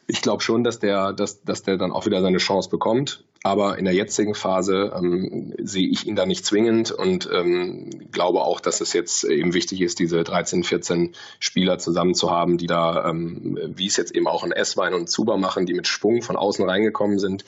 [0.08, 3.26] ich glaube schon, dass der, dass, dass der dann auch wieder seine Chance bekommt.
[3.43, 8.41] Aber in der jetzigen Phase ähm, sehe ich ihn da nicht zwingend und ähm, glaube
[8.41, 12.67] auch, dass es jetzt eben wichtig ist, diese 13, 14 Spieler zusammen zu haben, die
[12.67, 16.22] da, ähm, wie es jetzt eben auch in Esswein und Zuber machen, die mit Schwung
[16.22, 17.46] von außen reingekommen sind,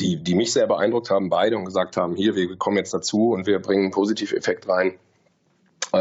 [0.00, 3.32] die, die mich sehr beeindruckt haben, beide und gesagt haben, hier, wir kommen jetzt dazu
[3.32, 4.94] und wir bringen einen Positiveffekt rein.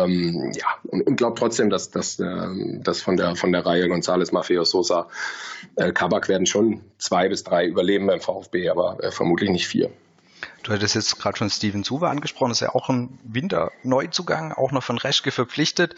[0.03, 3.85] Ähm, ja, und, und glaube trotzdem, dass, dass, äh, dass von der von der Reihe
[3.85, 5.07] González, Mafeo, Sosa,
[5.75, 9.89] äh, Kabak werden schon zwei bis drei überleben beim VfB, aber äh, vermutlich nicht vier.
[10.63, 14.71] Du hattest jetzt gerade schon Steven Zuwe angesprochen, das ist ja auch ein Winter-Neuzugang, auch
[14.71, 15.95] noch von Reschke verpflichtet.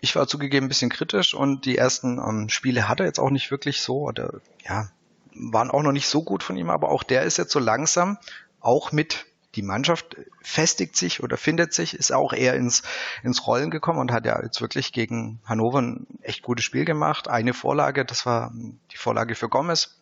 [0.00, 3.30] Ich war zugegeben ein bisschen kritisch und die ersten ähm, Spiele hat er jetzt auch
[3.30, 4.88] nicht wirklich so, oder ja,
[5.34, 8.18] waren auch noch nicht so gut von ihm, aber auch der ist jetzt so langsam
[8.60, 12.82] auch mit die Mannschaft festigt sich oder findet sich, ist auch eher ins,
[13.22, 17.28] ins Rollen gekommen und hat ja jetzt wirklich gegen Hannover ein echt gutes Spiel gemacht.
[17.28, 18.52] Eine Vorlage, das war
[18.92, 19.96] die Vorlage für Gomez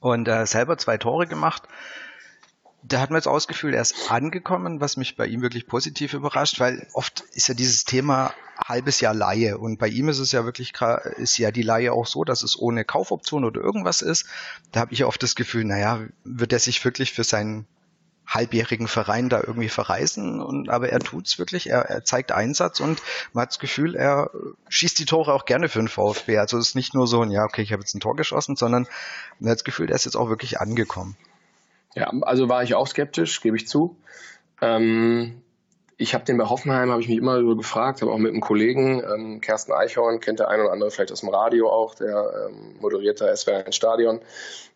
[0.00, 1.62] und äh, selber zwei Tore gemacht.
[2.82, 6.60] Da hat man jetzt ausgefühlt, er ist angekommen, was mich bei ihm wirklich positiv überrascht,
[6.60, 8.32] weil oft ist ja dieses Thema
[8.66, 10.72] halbes Jahr Laie und bei ihm ist es ja wirklich
[11.16, 14.26] ist ja die Laie auch so, dass es ohne Kaufoption oder irgendwas ist.
[14.72, 17.66] Da habe ich oft das Gefühl, naja, wird er sich wirklich für seinen
[18.30, 20.40] halbjährigen Verein da irgendwie verreisen.
[20.40, 24.30] Und, aber er tut's wirklich, er, er zeigt Einsatz und man hat das Gefühl, er
[24.68, 26.38] schießt die Tore auch gerne für den VfB.
[26.38, 28.56] Also es ist nicht nur so ein, ja, okay, ich habe jetzt ein Tor geschossen,
[28.56, 28.86] sondern
[29.40, 31.16] man hat das Gefühl, er ist jetzt auch wirklich angekommen.
[31.94, 33.96] Ja, also war ich auch skeptisch, gebe ich zu.
[34.62, 35.42] Ähm,
[36.00, 38.40] ich habe den bei Hoffenheim, habe ich mich immer so gefragt, habe auch mit einem
[38.40, 42.48] Kollegen, ähm, Kersten Eichhorn, kennt der eine oder andere vielleicht aus dem Radio auch, der
[42.48, 44.20] ähm, moderierte SWR 1 Stadion.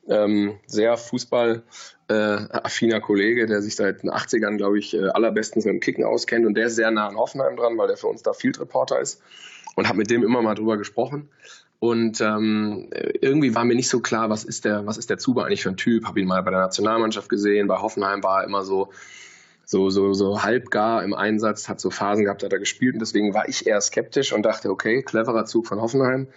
[0.07, 5.73] Ähm, sehr fußballaffiner äh, Kollege, der sich seit den 80ern, glaube ich, äh, allerbestens mit
[5.73, 8.23] dem Kicken auskennt und der ist sehr nah an Hoffenheim dran, weil der für uns
[8.23, 9.23] da Field Reporter ist
[9.77, 11.31] und habe mit dem immer mal drüber gesprochen.
[11.79, 15.47] Und ähm, irgendwie war mir nicht so klar, was ist der, was ist der Zuber
[15.47, 16.05] eigentlich für ein Typ?
[16.05, 18.91] Habe ihn mal bei der Nationalmannschaft gesehen, bei Hoffenheim war er immer so
[19.65, 23.35] so, so, so halbgar im Einsatz, hat so Phasen gehabt, hat er gespielt und deswegen
[23.35, 26.29] war ich eher skeptisch und dachte, okay, cleverer Zug von Hoffenheim.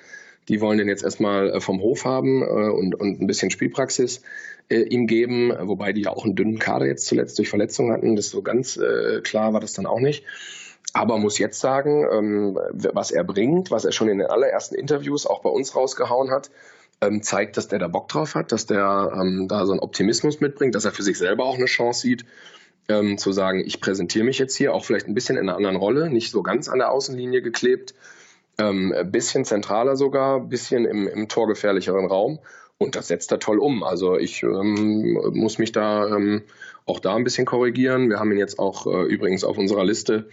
[0.48, 4.22] Die wollen den jetzt erstmal äh, vom Hof haben äh, und, und ein bisschen Spielpraxis
[4.70, 8.16] äh, ihm geben, wobei die ja auch einen dünnen Kader jetzt zuletzt durch Verletzungen hatten.
[8.16, 10.24] Das so ganz äh, klar war das dann auch nicht.
[10.94, 15.28] Aber muss jetzt sagen, ähm, was er bringt, was er schon in den allerersten Interviews
[15.28, 16.50] auch bei uns rausgehauen hat,
[17.02, 20.40] ähm, zeigt, dass der da Bock drauf hat, dass der ähm, da so einen Optimismus
[20.40, 22.26] mitbringt, dass er für sich selber auch eine Chance sieht
[22.90, 25.76] ähm, zu sagen, ich präsentiere mich jetzt hier auch vielleicht ein bisschen in einer anderen
[25.76, 27.94] Rolle, nicht so ganz an der Außenlinie geklebt,
[28.58, 32.40] ähm, ein bisschen zentraler sogar, ein bisschen im, im torgefährlicheren Raum.
[32.80, 33.84] Und das setzt er toll um.
[33.84, 36.44] Also ich ähm, muss mich da ähm,
[36.86, 38.10] auch da ein bisschen korrigieren.
[38.10, 40.30] Wir haben ihn jetzt auch äh, übrigens auf unserer Liste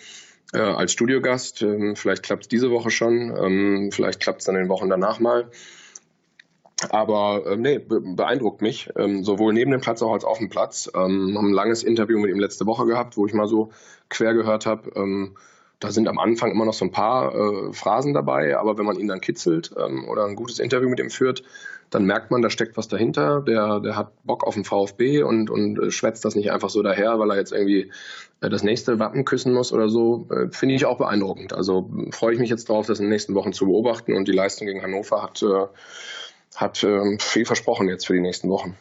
[0.52, 1.62] äh, als Studiogast.
[1.62, 4.90] Ähm, vielleicht klappt es diese Woche schon, ähm, vielleicht klappt es dann in den Wochen
[4.90, 5.50] danach mal.
[6.90, 10.90] Aber äh, nee, beeindruckt mich, ähm, sowohl neben dem Platz auch als auf dem Platz.
[10.94, 13.70] Ähm, haben ein langes Interview mit ihm letzte Woche gehabt, wo ich mal so
[14.09, 14.90] quer gehört habe.
[14.97, 15.37] Ähm,
[15.81, 18.99] da sind am Anfang immer noch so ein paar äh, Phrasen dabei, aber wenn man
[18.99, 21.42] ihn dann kitzelt ähm, oder ein gutes Interview mit ihm führt,
[21.90, 23.40] dann merkt man, da steckt was dahinter.
[23.42, 26.83] Der, der hat Bock auf den VfB und, und äh, schwätzt das nicht einfach so
[26.83, 27.92] daher, weil er jetzt irgendwie
[28.40, 30.27] äh, das nächste Wappen küssen muss oder so.
[30.31, 31.53] Äh, Finde ich auch beeindruckend.
[31.53, 34.33] Also freue ich mich jetzt drauf, das in den nächsten Wochen zu beobachten und die
[34.33, 35.66] Leistung gegen Hannover hat äh,
[36.54, 38.76] hat ähm, viel versprochen jetzt für die nächsten Wochen.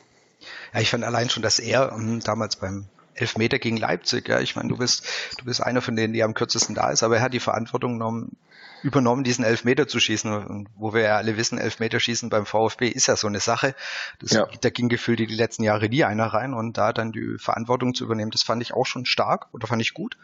[0.74, 4.28] Ja, ich fand allein schon, dass er ähm, damals beim Elfmeter gegen Leipzig.
[4.28, 5.06] Ja, ich meine, du bist,
[5.38, 7.94] du bist einer von denen, die am kürzesten da ist, aber er hat die Verantwortung
[7.94, 8.36] genommen,
[8.82, 10.34] übernommen, diesen Elfmeter zu schießen.
[10.46, 13.76] Und wo wir ja alle wissen, Elfmeterschießen beim VfB ist ja so eine Sache.
[14.20, 14.48] Das, ja.
[14.62, 18.04] Da ging gefühlt die letzten Jahre nie einer rein und da dann die Verantwortung zu
[18.04, 20.18] übernehmen, das fand ich auch schon stark oder fand ich gut.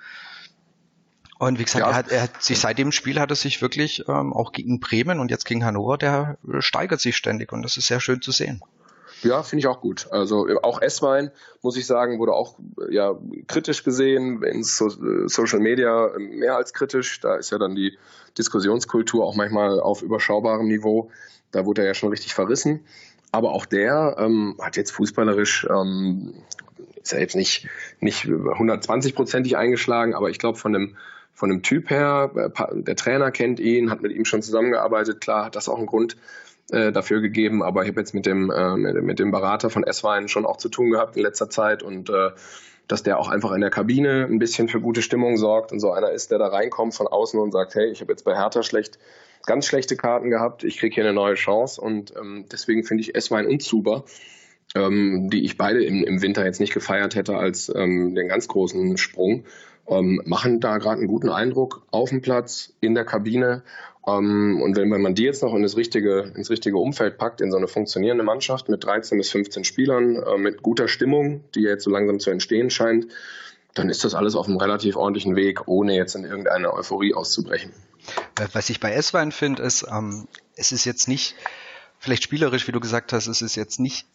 [1.40, 1.92] Und wie gesagt, ja.
[1.92, 4.82] er, hat, er hat sich seit dem Spiel hat er sich wirklich ähm, auch gegen
[4.82, 8.32] Bremen und jetzt gegen Hannover, der steigert sich ständig und das ist sehr schön zu
[8.32, 8.62] sehen.
[9.24, 10.08] Ja, finde ich auch gut.
[10.12, 12.58] Also auch Esswein, muss ich sagen, wurde auch
[12.90, 14.90] ja kritisch gesehen, in so,
[15.28, 17.22] Social Media mehr als kritisch.
[17.22, 17.98] Da ist ja dann die
[18.38, 21.10] Diskussionskultur auch manchmal auf überschaubarem Niveau.
[21.52, 22.82] Da wurde er ja schon richtig verrissen.
[23.32, 26.34] Aber auch der ähm, hat jetzt fußballerisch, ähm,
[27.02, 27.68] ist ja jetzt nicht,
[28.02, 30.98] nicht 120-prozentig eingeschlagen, aber ich glaube von dem,
[31.40, 35.46] von dem Typ her, äh, der Trainer kennt ihn, hat mit ihm schon zusammengearbeitet, klar
[35.46, 36.18] hat das auch einen Grund,
[36.72, 40.28] äh, dafür gegeben, aber ich habe jetzt mit dem, äh, mit, dem Berater von S-Wein
[40.28, 42.32] schon auch zu tun gehabt in letzter Zeit und äh,
[42.90, 45.92] dass der auch einfach in der Kabine ein bisschen für gute Stimmung sorgt und so
[45.92, 48.62] einer ist, der da reinkommt von außen und sagt, hey, ich habe jetzt bei Hertha
[48.62, 49.00] schlecht,
[49.46, 53.16] ganz schlechte Karten gehabt, ich kriege hier eine neue Chance und ähm, deswegen finde ich
[53.16, 54.04] S-Wein und Zuber,
[54.76, 58.48] ähm, die ich beide im, im Winter jetzt nicht gefeiert hätte als ähm, den ganz
[58.48, 59.46] großen Sprung,
[59.90, 63.64] ähm, machen da gerade einen guten Eindruck auf dem Platz, in der Kabine
[64.08, 67.42] ähm, und wenn, wenn man die jetzt noch in das richtige, ins richtige Umfeld packt,
[67.42, 71.62] in so eine funktionierende Mannschaft mit 13 bis 15 Spielern, äh, mit guter Stimmung, die
[71.62, 73.08] jetzt so langsam zu entstehen scheint,
[73.74, 77.72] dann ist das alles auf einem relativ ordentlichen Weg, ohne jetzt in irgendeine Euphorie auszubrechen.
[78.54, 81.36] Was ich bei S-Wein finde, ist, ähm, es ist jetzt nicht,
[82.00, 84.08] vielleicht spielerisch, wie du gesagt hast, es ist jetzt nicht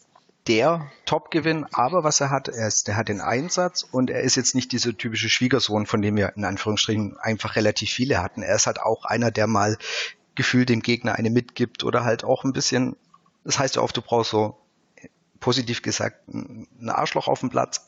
[0.47, 4.35] der Top-Gewinn, aber was er hat, er ist, der hat den Einsatz und er ist
[4.35, 8.43] jetzt nicht dieser typische Schwiegersohn, von dem wir in Anführungsstrichen einfach relativ viele hatten.
[8.43, 9.77] Er ist halt auch einer, der mal
[10.35, 12.95] gefühlt dem Gegner eine mitgibt oder halt auch ein bisschen,
[13.43, 14.57] das heißt ja oft, du brauchst so,
[15.39, 17.85] positiv gesagt, ein Arschloch auf dem Platz.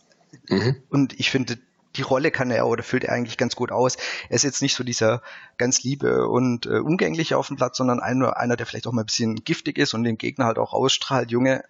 [0.48, 0.76] Mhm.
[0.89, 1.58] Und ich finde,
[1.96, 3.98] die Rolle kann er oder füllt er eigentlich ganz gut aus.
[4.30, 5.24] Er ist jetzt nicht so dieser
[5.58, 9.02] ganz liebe und äh, umgängliche auf dem Platz, sondern einer, einer, der vielleicht auch mal
[9.02, 11.32] ein bisschen giftig ist und den Gegner halt auch ausstrahlt.
[11.32, 11.63] Junge,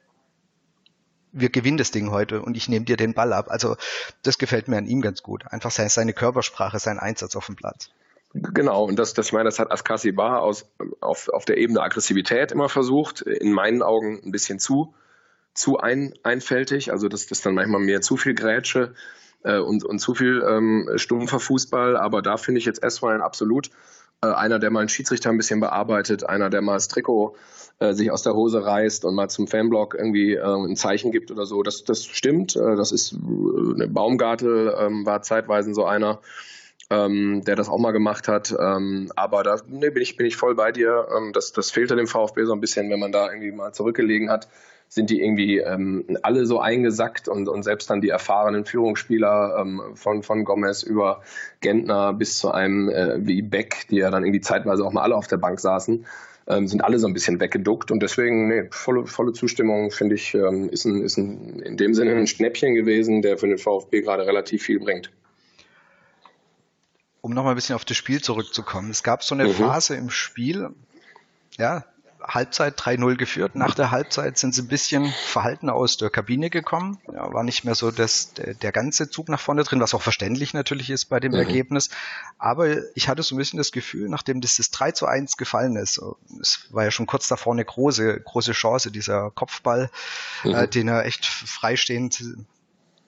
[1.39, 3.47] wir gewinnen das Ding heute und ich nehme dir den Ball ab.
[3.50, 3.76] Also
[4.23, 5.45] das gefällt mir an ihm ganz gut.
[5.47, 7.89] Einfach seine, Körpersprache, sein Einsatz auf dem Platz.
[8.34, 10.69] Genau, und das, das, ich meine, das hat Askasi Bar aus,
[11.00, 14.93] auf, auf der Ebene Aggressivität immer versucht, in meinen Augen ein bisschen zu,
[15.54, 16.91] zu ein, einfältig.
[16.91, 18.93] Also das, das dann manchmal mehr zu viel Grätsche
[19.43, 21.97] äh, und, und zu viel ähm, stumpfer Fußball.
[21.97, 23.69] Aber da finde ich jetzt Eswein absolut
[24.21, 27.36] einer, der mal einen Schiedsrichter ein bisschen bearbeitet, einer, der mal das Trikot
[27.80, 31.30] äh, sich aus der Hose reißt und mal zum Fanblock irgendwie äh, ein Zeichen gibt
[31.32, 31.62] oder so.
[31.62, 32.56] Das, das stimmt.
[32.56, 36.19] Äh, das ist äh, Baumgartel ähm, war zeitweise so einer,
[36.89, 38.56] ähm, der das auch mal gemacht hat.
[38.60, 41.08] Ähm, aber da nee, bin ich bin ich voll bei dir.
[41.15, 44.32] Ähm, das das fehlte dem VfB so ein bisschen, wenn man da irgendwie mal zurückgelegen
[44.32, 44.47] hat
[44.89, 49.82] sind die irgendwie ähm, alle so eingesackt und, und selbst dann die erfahrenen Führungsspieler ähm,
[49.95, 51.21] von, von Gomez über
[51.60, 55.15] Gentner bis zu einem äh, wie Beck, die ja dann irgendwie zeitweise auch mal alle
[55.15, 56.06] auf der Bank saßen,
[56.47, 60.34] ähm, sind alle so ein bisschen weggeduckt und deswegen, nee, volle, volle Zustimmung, finde ich,
[60.34, 64.02] ähm, ist, ein, ist ein, in dem Sinne ein Schnäppchen gewesen, der für den VfB
[64.02, 65.12] gerade relativ viel bringt.
[67.19, 68.89] Um nochmal ein bisschen auf das Spiel zurückzukommen.
[68.89, 69.54] Es gab so eine mhm.
[69.54, 70.69] Phase im Spiel,
[71.58, 71.84] ja,
[72.27, 73.55] Halbzeit 3-0 geführt.
[73.55, 76.99] Nach der Halbzeit sind sie ein bisschen verhalten aus der Kabine gekommen.
[77.11, 80.01] Ja, war nicht mehr so das, der, der, ganze Zug nach vorne drin, was auch
[80.01, 81.39] verständlich natürlich ist bei dem mhm.
[81.39, 81.89] Ergebnis.
[82.37, 85.77] Aber ich hatte so ein bisschen das Gefühl, nachdem das, das 3 zu 1 gefallen
[85.77, 86.01] ist,
[86.41, 89.89] es war ja schon kurz davor eine große, große Chance, dieser Kopfball,
[90.43, 90.53] mhm.
[90.53, 92.23] äh, den er echt freistehend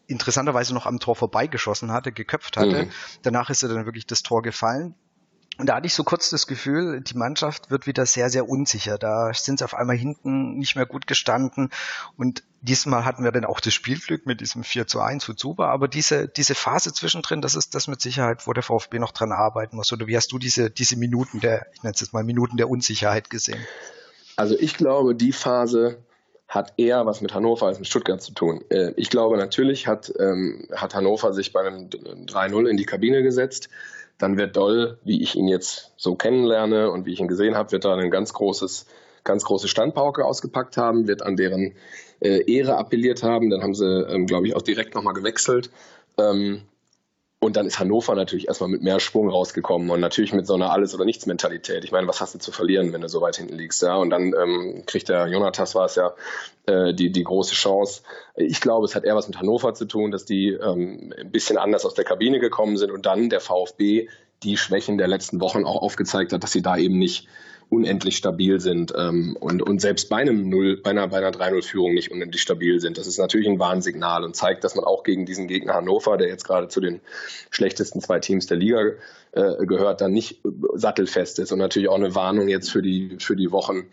[0.07, 2.85] interessanterweise noch am Tor vorbeigeschossen hatte, geköpft hatte.
[2.85, 2.91] Mhm.
[3.21, 4.95] Danach ist er dann wirklich das Tor gefallen.
[5.59, 8.97] Und da hatte ich so kurz das Gefühl, die Mannschaft wird wieder sehr, sehr unsicher.
[8.97, 11.69] Da sind sie auf einmal hinten nicht mehr gut gestanden.
[12.15, 15.69] Und diesmal hatten wir dann auch das Spielglück mit diesem 4 zu 1 für Zuba.
[15.69, 19.33] Aber diese, diese Phase zwischendrin, das ist das mit Sicherheit, wo der VfB noch dran
[19.33, 19.91] arbeiten muss.
[19.91, 22.69] Oder wie hast du diese, diese Minuten der, ich nenne es jetzt mal Minuten der
[22.69, 23.59] Unsicherheit gesehen?
[24.37, 25.97] Also ich glaube, die Phase
[26.47, 28.63] hat eher was mit Hannover als mit Stuttgart zu tun.
[28.69, 33.23] Äh, ich glaube, natürlich hat, ähm, hat Hannover sich bei einem 3-0 in die Kabine
[33.23, 33.67] gesetzt
[34.19, 37.71] dann wird Doll, wie ich ihn jetzt so kennenlerne und wie ich ihn gesehen habe,
[37.71, 38.85] wird da ein ganz großes,
[39.23, 41.73] ganz große Standpauke ausgepackt haben, wird an deren
[42.19, 43.49] äh, Ehre appelliert haben.
[43.49, 45.71] Dann haben sie, ähm, glaube ich, auch direkt nochmal gewechselt.
[46.17, 46.61] Ähm,
[47.41, 50.71] und dann ist Hannover natürlich erstmal mit mehr Schwung rausgekommen und natürlich mit so einer
[50.71, 51.85] Alles- oder Nichts-Mentalität.
[51.85, 53.81] Ich meine, was hast du zu verlieren, wenn du so weit hinten liegst?
[53.81, 53.95] Ja?
[53.95, 56.13] Und dann ähm, kriegt der Jonatas, war es ja,
[56.65, 58.01] äh, die, die große Chance.
[58.35, 61.57] Ich glaube, es hat eher was mit Hannover zu tun, dass die ähm, ein bisschen
[61.57, 64.09] anders aus der Kabine gekommen sind und dann der VfB
[64.43, 67.27] die Schwächen der letzten Wochen auch aufgezeigt hat, dass sie da eben nicht
[67.69, 71.93] unendlich stabil sind ähm, und, und selbst bei einem 0, bei einer, bei einer 3-0-Führung
[71.93, 72.97] nicht unendlich stabil sind.
[72.97, 76.27] Das ist natürlich ein Warnsignal und zeigt, dass man auch gegen diesen Gegner Hannover, der
[76.27, 76.99] jetzt gerade zu den
[77.51, 78.93] schlechtesten zwei Teams der Liga
[79.33, 80.41] äh, gehört, dann nicht
[80.73, 83.85] sattelfest ist und natürlich auch eine Warnung jetzt für die, für die Wochen,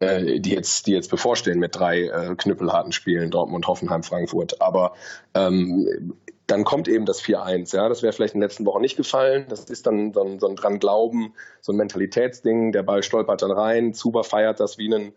[0.00, 4.60] äh, die jetzt, die jetzt bevorstehen mit drei äh, knüppelharten Spielen, Dortmund, Hoffenheim, Frankfurt.
[4.60, 4.94] Aber
[5.34, 6.14] ähm,
[6.46, 7.74] dann kommt eben das 4-1.
[7.74, 9.46] Ja, das wäre vielleicht in den letzten Wochen nicht gefallen.
[9.48, 12.72] Das ist dann so ein, so ein dran Glauben, so ein Mentalitätsding.
[12.72, 13.94] Der Ball stolpert dann rein.
[13.94, 15.12] Zuber feiert das wie ein,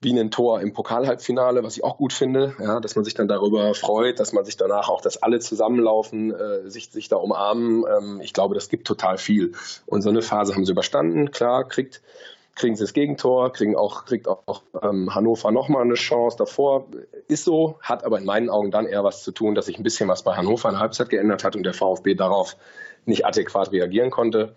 [0.00, 3.26] wie ein Tor im Pokalhalbfinale, was ich auch gut finde, ja, dass man sich dann
[3.26, 7.84] darüber freut, dass man sich danach auch, dass alle zusammenlaufen, äh, sich, sich da umarmen.
[7.84, 9.52] Ähm, ich glaube, das gibt total viel.
[9.86, 11.30] Und so eine Phase haben sie überstanden.
[11.30, 12.00] Klar, kriegt
[12.58, 16.86] kriegen sie das Gegentor, kriegen auch, kriegt auch ähm, Hannover nochmal eine Chance davor.
[17.28, 19.82] Ist so, hat aber in meinen Augen dann eher was zu tun, dass sich ein
[19.82, 22.56] bisschen was bei Hannover in der Halbzeit geändert hat und der VfB darauf
[23.06, 24.56] nicht adäquat reagieren konnte.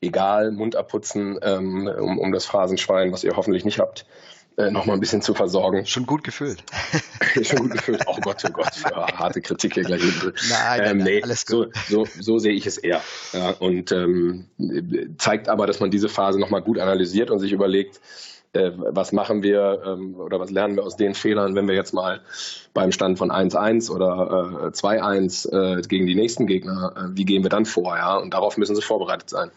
[0.00, 4.06] Egal, Mund abputzen, ähm, um, um das Phrasenschwein, was ihr hoffentlich nicht habt
[4.56, 5.84] äh, noch mal ein bisschen zu versorgen.
[5.86, 6.62] Schon gut gefüllt.
[7.42, 8.04] Schon gut gefüllt.
[8.06, 10.32] Oh Gott, oh Gott, ja, harte Kritik hier gleich hinten.
[10.50, 11.74] Nein, ähm, nee, alles gut.
[11.88, 13.00] So, so, so sehe ich es eher.
[13.32, 14.46] Ja, und ähm,
[15.18, 18.00] zeigt aber, dass man diese Phase noch mal gut analysiert und sich überlegt,
[18.52, 21.92] äh, was machen wir ähm, oder was lernen wir aus den Fehlern, wenn wir jetzt
[21.92, 22.20] mal
[22.72, 27.42] beim Stand von 1-1 oder äh, 2-1 äh, gegen die nächsten Gegner, äh, wie gehen
[27.42, 27.96] wir dann vor?
[27.96, 28.16] Ja?
[28.16, 29.50] Und darauf müssen sie vorbereitet sein.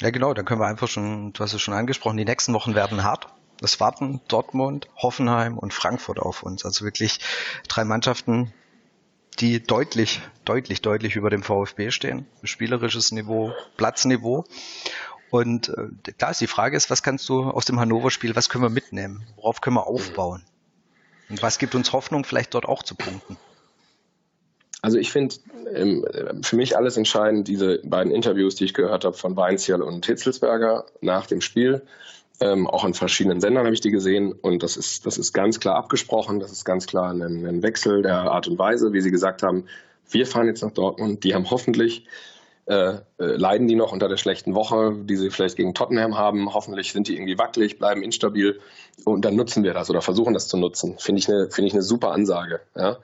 [0.00, 2.74] Ja, genau, dann können wir einfach schon, du hast es schon angesprochen, die nächsten Wochen
[2.74, 3.26] werden hart.
[3.62, 6.64] Es warten Dortmund, Hoffenheim und Frankfurt auf uns.
[6.64, 7.20] Also wirklich
[7.68, 8.52] drei Mannschaften,
[9.40, 12.26] die deutlich, deutlich, deutlich über dem VfB stehen.
[12.42, 14.44] Spielerisches Niveau, Platzniveau.
[15.30, 18.64] Und äh, klar ist die Frage ist, was kannst du aus dem Hannover-Spiel, was können
[18.64, 19.26] wir mitnehmen?
[19.36, 20.42] Worauf können wir aufbauen?
[21.28, 23.36] Und was gibt uns Hoffnung, vielleicht dort auch zu punkten?
[24.80, 25.34] Also ich finde
[25.74, 26.06] ähm,
[26.42, 30.86] für mich alles entscheidend, diese beiden Interviews, die ich gehört habe von Weinzierl und Hitzelsberger
[31.00, 31.82] nach dem Spiel.
[32.40, 35.58] Ähm, auch an verschiedenen Sendern habe ich die gesehen und das ist, das ist ganz
[35.58, 36.38] klar abgesprochen.
[36.38, 39.64] Das ist ganz klar ein, ein Wechsel der Art und Weise, wie Sie gesagt haben.
[40.10, 41.24] Wir fahren jetzt nach Dortmund.
[41.24, 42.06] Die haben hoffentlich
[42.68, 46.52] äh, äh, leiden die noch unter der schlechten Woche, die sie vielleicht gegen Tottenham haben.
[46.52, 48.60] Hoffentlich sind die irgendwie wackelig, bleiben instabil
[49.06, 50.96] und dann nutzen wir das oder versuchen das zu nutzen.
[50.98, 52.60] Finde ich eine finde ich eine super Ansage.
[52.76, 52.98] Ja?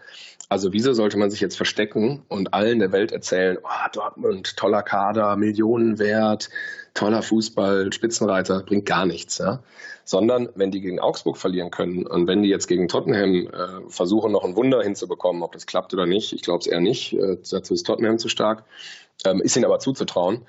[0.49, 4.82] Also wieso sollte man sich jetzt verstecken und allen der Welt erzählen, oh, Dortmund toller
[4.82, 6.51] Kader, Millionen wert,
[6.92, 9.38] toller Fußball, Spitzenreiter, bringt gar nichts.
[9.38, 9.62] Ja?
[10.05, 14.32] Sondern wenn die gegen Augsburg verlieren können und wenn die jetzt gegen Tottenham äh, versuchen,
[14.32, 17.38] noch ein Wunder hinzubekommen, ob das klappt oder nicht, ich glaube es eher nicht, äh,
[17.51, 18.64] dazu ist Tottenham zu stark,
[19.24, 20.42] ähm, ist ihnen aber zuzutrauen,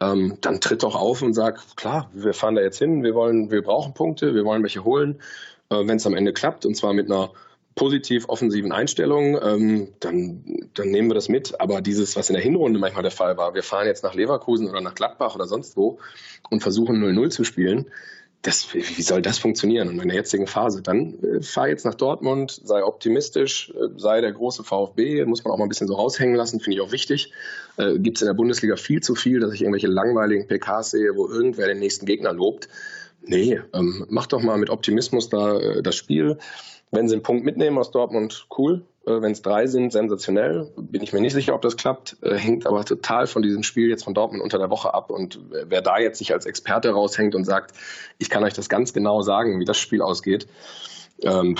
[0.00, 3.50] ähm, dann tritt doch auf und sag, klar, wir fahren da jetzt hin, wir wollen,
[3.50, 5.20] wir brauchen Punkte, wir wollen welche holen.
[5.70, 7.30] Äh, wenn es am Ende klappt, und zwar mit einer
[7.78, 11.60] positiv offensiven Einstellung, ähm, dann, dann nehmen wir das mit.
[11.60, 14.68] Aber dieses, was in der Hinrunde manchmal der Fall war, wir fahren jetzt nach Leverkusen
[14.68, 15.98] oder nach Gladbach oder sonst wo
[16.50, 17.86] und versuchen 0-0 zu spielen,
[18.42, 19.88] das, wie soll das funktionieren?
[19.88, 24.20] Und in der jetzigen Phase, dann äh, fahr jetzt nach Dortmund, sei optimistisch, äh, sei
[24.20, 26.92] der große VfB, muss man auch mal ein bisschen so raushängen lassen, finde ich auch
[26.92, 27.32] wichtig.
[27.76, 31.16] Äh, Gibt es in der Bundesliga viel zu viel, dass ich irgendwelche langweiligen PKs sehe,
[31.16, 32.68] wo irgendwer den nächsten Gegner lobt.
[33.22, 36.38] Nee, ähm, mach doch mal mit Optimismus da äh, das Spiel.
[36.90, 38.84] Wenn sie einen Punkt mitnehmen aus Dortmund, cool.
[39.06, 40.70] Äh, Wenn es drei sind, sensationell.
[40.76, 42.16] Bin ich mir nicht sicher, ob das klappt.
[42.22, 45.10] Äh, hängt aber total von diesem Spiel jetzt von Dortmund unter der Woche ab.
[45.10, 47.74] Und wer da jetzt sich als Experte raushängt und sagt,
[48.18, 50.46] ich kann euch das ganz genau sagen, wie das Spiel ausgeht.
[51.22, 51.56] Ähm,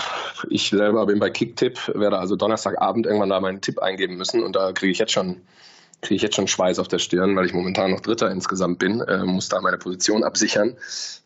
[0.48, 4.54] ich selber bin bei Kicktipp, werde also Donnerstagabend irgendwann da meinen Tipp eingeben müssen und
[4.54, 5.42] da kriege ich jetzt schon
[6.00, 9.00] kriege ich jetzt schon Schweiß auf der Stirn, weil ich momentan noch Dritter insgesamt bin,
[9.00, 10.76] äh, muss da meine Position absichern.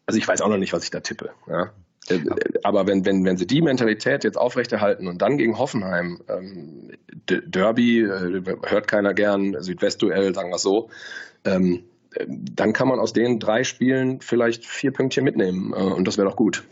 [0.07, 1.30] Also ich weiß auch noch nicht, was ich da tippe.
[1.46, 1.70] Ja.
[2.09, 2.20] Äh,
[2.62, 6.90] aber wenn, wenn, wenn sie die Mentalität jetzt aufrechterhalten und dann gegen Hoffenheim, ähm,
[7.26, 10.90] Derby, äh, hört keiner gern, Südwestduell, sagen wir es so,
[11.44, 11.84] ähm,
[12.28, 16.28] dann kann man aus den drei Spielen vielleicht vier Pünktchen mitnehmen äh, und das wäre
[16.28, 16.64] doch gut.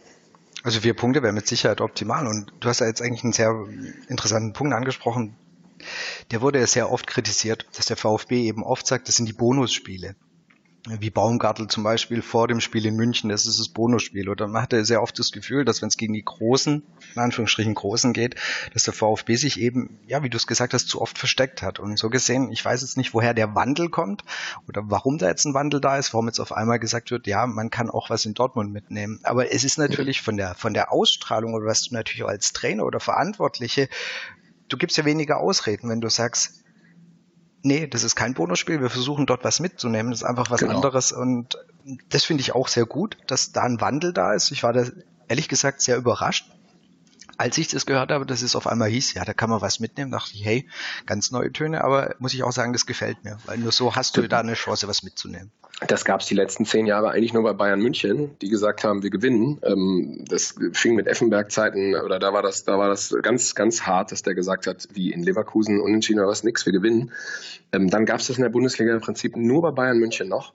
[0.62, 3.66] Also vier Punkte wäre mit Sicherheit optimal und du hast ja jetzt eigentlich einen sehr
[4.08, 5.34] interessanten Punkt angesprochen.
[6.30, 9.32] Der wurde ja sehr oft kritisiert, dass der VfB eben oft sagt, das sind die
[9.32, 10.14] Bonusspiele
[10.88, 14.28] wie Baumgartel zum Beispiel vor dem Spiel in München, das ist das Bonusspiel.
[14.30, 16.82] Oder man hatte sehr oft das Gefühl, dass wenn es gegen die Großen,
[17.14, 18.36] in Anführungsstrichen Großen geht,
[18.72, 21.80] dass der VfB sich eben, ja, wie du es gesagt hast, zu oft versteckt hat.
[21.80, 24.24] Und so gesehen, ich weiß jetzt nicht, woher der Wandel kommt
[24.68, 27.46] oder warum da jetzt ein Wandel da ist, warum jetzt auf einmal gesagt wird, ja,
[27.46, 29.20] man kann auch was in Dortmund mitnehmen.
[29.22, 32.52] Aber es ist natürlich von der, von der Ausstrahlung oder was du natürlich auch als
[32.52, 33.88] Trainer oder Verantwortliche,
[34.70, 36.59] du gibst ja weniger Ausreden, wenn du sagst,
[37.62, 40.76] nee, das ist kein Bonusspiel, wir versuchen dort was mitzunehmen, das ist einfach was genau.
[40.76, 41.58] anderes und
[42.08, 44.50] das finde ich auch sehr gut, dass da ein Wandel da ist.
[44.50, 44.84] Ich war da
[45.28, 46.50] ehrlich gesagt sehr überrascht.
[47.40, 49.80] Als ich das gehört habe, dass es auf einmal hieß, ja, da kann man was
[49.80, 50.68] mitnehmen, dachte ich, hey,
[51.06, 54.18] ganz neue Töne, aber muss ich auch sagen, das gefällt mir, weil nur so hast
[54.18, 55.50] du da eine Chance, was mitzunehmen.
[55.86, 59.02] Das gab es die letzten zehn Jahre eigentlich nur bei Bayern München, die gesagt haben,
[59.02, 59.58] wir gewinnen.
[59.62, 64.12] Ähm, das fing mit Effenberg-Zeiten oder da war das, da war das ganz, ganz hart,
[64.12, 67.10] dass der gesagt hat, wie in Leverkusen unentschieden oder was nix, wir gewinnen.
[67.72, 70.52] Ähm, dann gab es das in der Bundesliga im Prinzip nur bei Bayern München noch.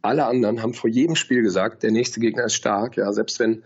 [0.00, 2.96] Alle anderen haben vor jedem Spiel gesagt, der nächste Gegner ist stark.
[2.96, 3.62] Ja, selbst wenn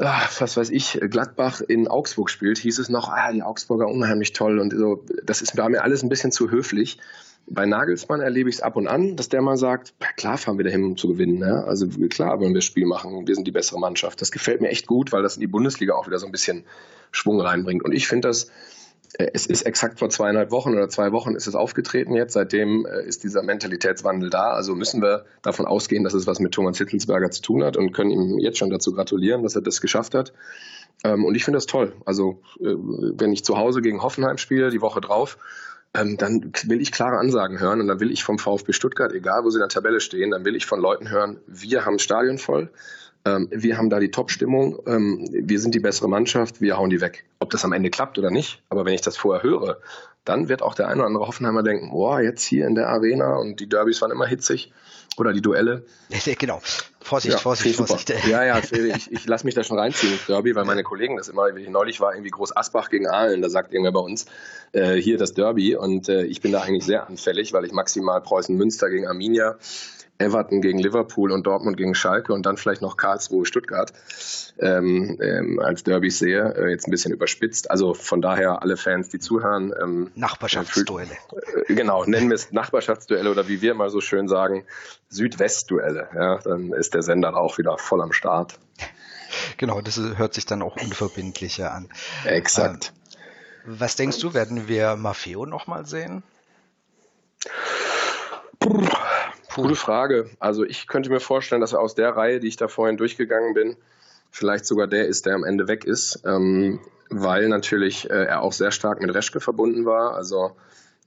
[0.00, 4.58] was weiß ich, Gladbach in Augsburg spielt, hieß es noch, ah, die Augsburger unheimlich toll
[4.58, 5.04] und so.
[5.22, 6.98] Das ist mir alles ein bisschen zu höflich.
[7.46, 10.64] Bei Nagelsmann erlebe ich es ab und an, dass der mal sagt, klar fahren wir
[10.64, 11.40] dahin, um zu gewinnen.
[11.40, 11.64] Ja?
[11.64, 14.20] Also klar wollen wir das Spiel machen, wir sind die bessere Mannschaft.
[14.20, 16.64] Das gefällt mir echt gut, weil das in die Bundesliga auch wieder so ein bisschen
[17.12, 17.84] Schwung reinbringt.
[17.84, 18.50] Und ich finde das,
[19.18, 22.34] es ist exakt vor zweieinhalb Wochen oder zwei Wochen ist es aufgetreten jetzt.
[22.34, 24.50] Seitdem äh, ist dieser Mentalitätswandel da.
[24.52, 27.92] Also müssen wir davon ausgehen, dass es was mit Thomas Hittelsberger zu tun hat und
[27.92, 30.32] können ihm jetzt schon dazu gratulieren, dass er das geschafft hat.
[31.02, 31.92] Ähm, und ich finde das toll.
[32.04, 35.38] Also äh, wenn ich zu Hause gegen Hoffenheim spiele, die Woche drauf,
[35.92, 39.44] ähm, dann will ich klare Ansagen hören und dann will ich vom VfB Stuttgart, egal
[39.44, 42.38] wo sie in der Tabelle stehen, dann will ich von Leuten hören, wir haben Stadion
[42.38, 42.70] voll,
[43.24, 47.24] wir haben da die Top-Stimmung, ähm, wir sind die bessere Mannschaft, wir hauen die weg.
[47.38, 49.78] Ob das am Ende klappt oder nicht, aber wenn ich das vorher höre,
[50.24, 53.36] dann wird auch der eine oder andere Hoffenheimer denken, boah, jetzt hier in der Arena
[53.36, 54.72] und die Derbys waren immer hitzig
[55.16, 55.84] oder die Duelle.
[56.38, 56.60] genau.
[57.00, 58.10] Vorsicht, ja, Vorsicht, Vorsicht.
[58.26, 61.28] Ja, ja, ich, ich lasse mich da schon reinziehen ins Derby, weil meine Kollegen das
[61.28, 64.26] immer, neulich war irgendwie Groß Asbach gegen Aalen, da sagt irgendwer bei uns,
[64.72, 68.20] äh, hier das Derby und äh, ich bin da eigentlich sehr anfällig, weil ich maximal
[68.20, 69.56] Preußen Münster gegen Arminia
[70.20, 73.92] Everton gegen Liverpool und Dortmund gegen Schalke und dann vielleicht noch Karlsruhe, Stuttgart
[74.58, 77.70] ähm, ähm, als Derbys sehe, äh, jetzt ein bisschen überspitzt.
[77.70, 79.72] Also von daher alle Fans, die zuhören.
[79.80, 81.16] Ähm, Nachbarschaftsduelle.
[81.66, 84.64] Äh, genau, nennen wir es Nachbarschaftsduelle oder wie wir immer so schön sagen,
[85.08, 86.08] Südwestduelle.
[86.14, 88.58] Ja, dann ist der Sender auch wieder voll am Start.
[89.56, 91.88] Genau, das hört sich dann auch unverbindlicher an.
[92.24, 92.92] Exakt.
[93.64, 96.22] Ähm, was denkst du, werden wir Maffeo nochmal sehen?
[99.50, 99.62] Puh.
[99.62, 100.30] Gute Frage.
[100.38, 103.52] Also ich könnte mir vorstellen, dass er aus der Reihe, die ich da vorhin durchgegangen
[103.52, 103.76] bin,
[104.30, 106.78] vielleicht sogar der ist, der am Ende weg ist, ähm,
[107.10, 110.14] weil natürlich äh, er auch sehr stark mit Reschke verbunden war.
[110.14, 110.52] Also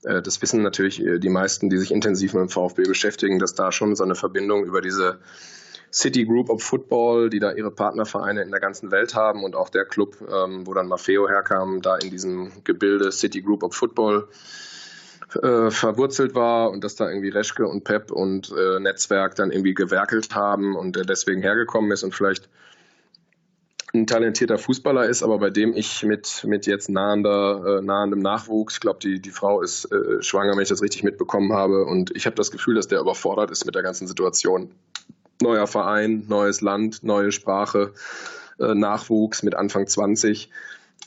[0.02, 3.54] äh, das wissen natürlich äh, die meisten, die sich intensiv mit dem VfB beschäftigen, dass
[3.54, 5.20] da schon so eine Verbindung über diese
[5.90, 9.70] City Group of Football, die da ihre Partnervereine in der ganzen Welt haben und auch
[9.70, 14.28] der Club, ähm, wo dann Maffeo herkam, da in diesem Gebilde City Group of Football
[15.42, 19.74] äh, verwurzelt war und dass da irgendwie Reschke und Pep und äh, Netzwerk dann irgendwie
[19.74, 22.48] gewerkelt haben und er deswegen hergekommen ist und vielleicht
[23.94, 28.74] ein talentierter Fußballer ist, aber bei dem ich mit, mit jetzt nahender, äh, nahendem Nachwuchs,
[28.74, 31.84] ich glaube, die, die Frau ist äh, schwanger, wenn ich das richtig mitbekommen habe.
[31.84, 34.72] Und ich habe das Gefühl, dass der überfordert ist mit der ganzen Situation.
[35.40, 37.92] Neuer Verein, neues Land, neue Sprache,
[38.58, 40.50] äh, Nachwuchs mit Anfang 20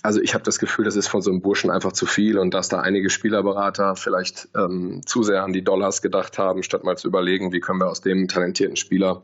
[0.03, 2.53] also ich habe das Gefühl, das ist von so einem Burschen einfach zu viel und
[2.53, 6.97] dass da einige Spielerberater vielleicht ähm, zu sehr an die Dollars gedacht haben, statt mal
[6.97, 9.23] zu überlegen, wie können wir aus dem talentierten Spieler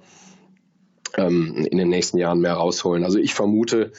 [1.15, 3.03] ähm, in den nächsten Jahren mehr rausholen.
[3.03, 3.91] Also ich vermute,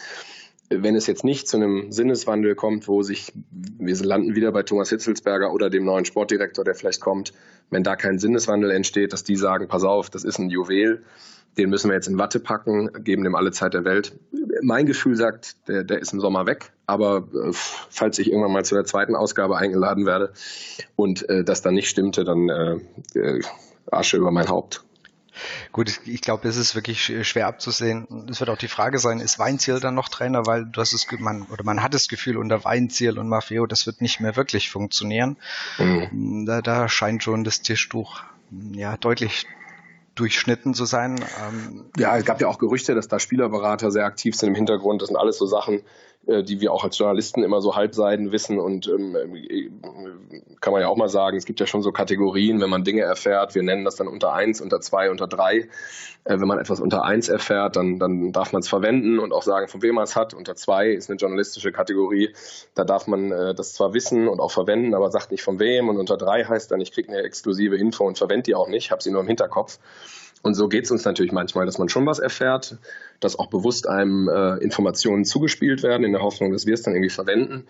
[0.69, 4.89] wenn es jetzt nicht zu einem Sinneswandel kommt, wo sich, wir landen wieder bei Thomas
[4.91, 7.33] Hitzelsberger oder dem neuen Sportdirektor, der vielleicht kommt,
[7.71, 11.05] wenn da kein Sinneswandel entsteht, dass die sagen, pass auf, das ist ein Juwel,
[11.57, 14.19] den müssen wir jetzt in Watte packen, geben dem alle Zeit der Welt.
[14.63, 18.65] Mein Gefühl sagt, der, der ist im Sommer weg, aber äh, falls ich irgendwann mal
[18.65, 20.33] zu der zweiten Ausgabe eingeladen werde
[20.97, 23.43] und äh, das dann nicht stimmte, dann äh, äh
[23.91, 24.83] Asche über mein Haupt.
[25.73, 28.29] Gut, ich glaube, es ist wirklich schwer abzusehen.
[28.31, 31.07] Es wird auch die Frage sein, ist Weinziel dann noch Trainer, weil du hast es,
[31.19, 34.71] man, oder man hat das Gefühl, unter Weinziel und Maffeo, das wird nicht mehr wirklich
[34.71, 35.37] funktionieren.
[35.79, 36.47] Mhm.
[36.47, 38.23] Da, da scheint schon das Tischtuch
[38.73, 39.47] ja deutlich
[40.15, 41.25] durchschnitten zu sein.
[41.47, 45.03] Ähm, ja, es gab ja auch Gerüchte, dass da Spielerberater sehr aktiv sind im Hintergrund.
[45.03, 45.83] Das sind alles so Sachen,
[46.27, 49.71] die wir auch als Journalisten immer so halbseiden wissen und ähm, äh,
[50.61, 53.03] kann man ja auch mal sagen, es gibt ja schon so Kategorien, wenn man Dinge
[53.03, 55.69] erfährt, wir nennen das dann unter eins, unter zwei, unter drei.
[56.25, 59.43] Äh, wenn man etwas unter eins erfährt, dann, dann darf man es verwenden und auch
[59.43, 60.33] sagen, von wem man es hat.
[60.33, 62.35] Unter zwei ist eine journalistische Kategorie,
[62.75, 65.89] da darf man äh, das zwar wissen und auch verwenden, aber sagt nicht von wem.
[65.89, 68.91] Und unter drei heißt dann, ich kriege eine exklusive Info und verwende die auch nicht,
[68.91, 69.79] habe sie nur im Hinterkopf.
[70.45, 72.77] Und so geht es uns natürlich manchmal, dass man schon was erfährt,
[73.19, 76.93] dass auch bewusst einem äh, Informationen zugespielt werden, in der Hoffnung, dass wir es dann
[76.93, 77.67] irgendwie verwenden.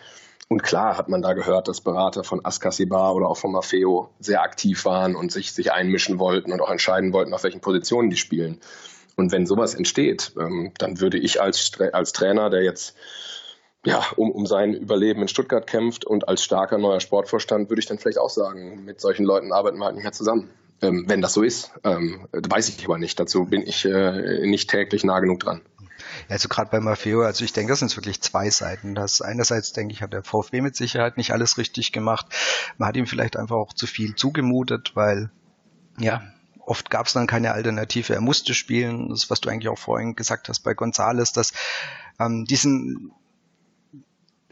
[0.48, 4.42] Und klar hat man da gehört, dass Berater von Askasibar oder auch von Maffeo sehr
[4.42, 8.16] aktiv waren und sich, sich einmischen wollten und auch entscheiden wollten, auf welchen Positionen die
[8.16, 8.58] spielen.
[9.14, 12.96] Und wenn sowas entsteht, ähm, dann würde ich als, als Trainer, der jetzt
[13.86, 17.86] ja, um, um sein Überleben in Stuttgart kämpft und als starker neuer Sportvorstand, würde ich
[17.86, 20.50] dann vielleicht auch sagen, mit solchen Leuten arbeiten wir halt nicht mehr zusammen
[20.82, 21.72] ähm, wenn das so ist.
[21.84, 23.18] Ähm, weiß ich aber nicht.
[23.18, 25.62] Dazu bin ich äh, nicht täglich nah genug dran.
[26.28, 28.94] Also gerade bei Maffeo, also ich denke, das sind wirklich zwei Seiten.
[28.94, 32.26] Das einerseits denke ich, hat der VfB mit Sicherheit nicht alles richtig gemacht.
[32.78, 35.30] Man hat ihm vielleicht einfach auch zu viel zugemutet, weil
[35.98, 36.22] ja,
[36.60, 38.14] oft gab es dann keine Alternative.
[38.14, 39.10] Er musste spielen.
[39.10, 41.52] Das, was du eigentlich auch vorhin gesagt hast bei Gonzales, dass
[42.18, 43.12] ähm, diesen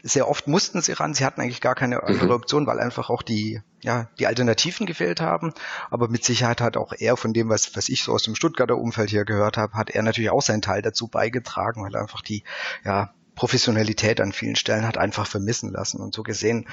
[0.05, 2.31] sehr oft mussten sie ran, sie hatten eigentlich gar keine andere mhm.
[2.31, 5.53] Option, weil einfach auch die, ja, die Alternativen gefehlt haben.
[5.89, 8.77] Aber mit Sicherheit hat auch er von dem, was, was ich so aus dem Stuttgarter
[8.77, 12.43] Umfeld hier gehört habe, hat er natürlich auch seinen Teil dazu beigetragen, weil einfach die,
[12.83, 15.99] ja, Professionalität an vielen Stellen hat einfach vermissen lassen.
[15.99, 16.67] Und so gesehen,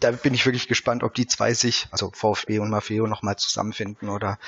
[0.00, 4.08] da bin ich wirklich gespannt, ob die zwei sich, also VfB und Maffeo, nochmal zusammenfinden
[4.08, 4.38] oder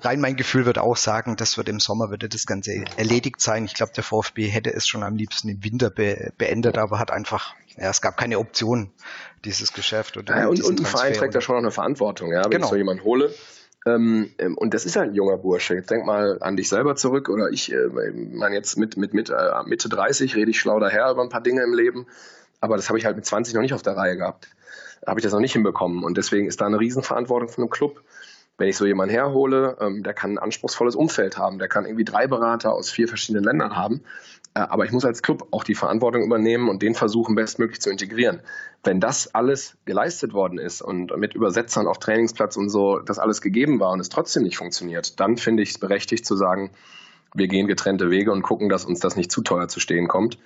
[0.00, 3.64] rein mein Gefühl wird auch sagen, das wird im Sommer, würde das Ganze erledigt sein.
[3.64, 7.10] Ich glaube, der VfB hätte es schon am liebsten im Winter be beendet, aber hat
[7.10, 8.90] einfach, ja, es gab keine Option,
[9.44, 10.16] dieses Geschäft.
[10.16, 12.66] Oder ja, und, und ein Verein trägt da schon noch eine Verantwortung, ja, wenn genau.
[12.66, 13.34] ich so jemanden hole
[13.86, 15.74] ähm, ähm, und das ist halt ein junger Bursche.
[15.74, 19.30] Jetzt denk mal an dich selber zurück oder ich, äh, meine jetzt mit, mit, mit
[19.30, 22.06] äh, Mitte 30 rede ich schlau daher über ein paar Dinge im Leben.
[22.60, 24.48] Aber das habe ich halt mit 20 noch nicht auf der Reihe gehabt.
[25.06, 26.04] Habe ich das noch nicht hinbekommen.
[26.04, 28.02] Und deswegen ist da eine Riesenverantwortung von einem Club
[28.60, 32.04] wenn ich so jemanden herhole, ähm, der kann ein anspruchsvolles Umfeld haben, der kann irgendwie
[32.04, 34.02] drei Berater aus vier verschiedenen Ländern haben.
[34.54, 37.90] Äh, aber ich muss als Club auch die Verantwortung übernehmen und den versuchen, bestmöglich zu
[37.90, 38.40] integrieren.
[38.82, 43.40] Wenn das alles geleistet worden ist und mit Übersetzern auf Trainingsplatz und so das alles
[43.40, 46.70] gegeben war und es trotzdem nicht funktioniert, dann finde ich es berechtigt zu sagen,
[47.34, 50.38] wir gehen getrennte Wege und gucken, dass uns das nicht zu teuer zu stehen kommt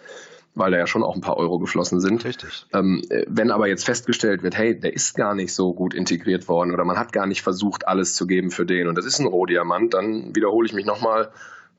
[0.54, 2.24] weil da ja schon auch ein paar Euro geflossen sind.
[2.24, 2.66] Richtig.
[2.72, 6.72] Ähm, wenn aber jetzt festgestellt wird, hey, der ist gar nicht so gut integriert worden
[6.72, 9.26] oder man hat gar nicht versucht, alles zu geben für den und das ist ein
[9.26, 11.30] Rohdiamant, dann wiederhole ich mich nochmal,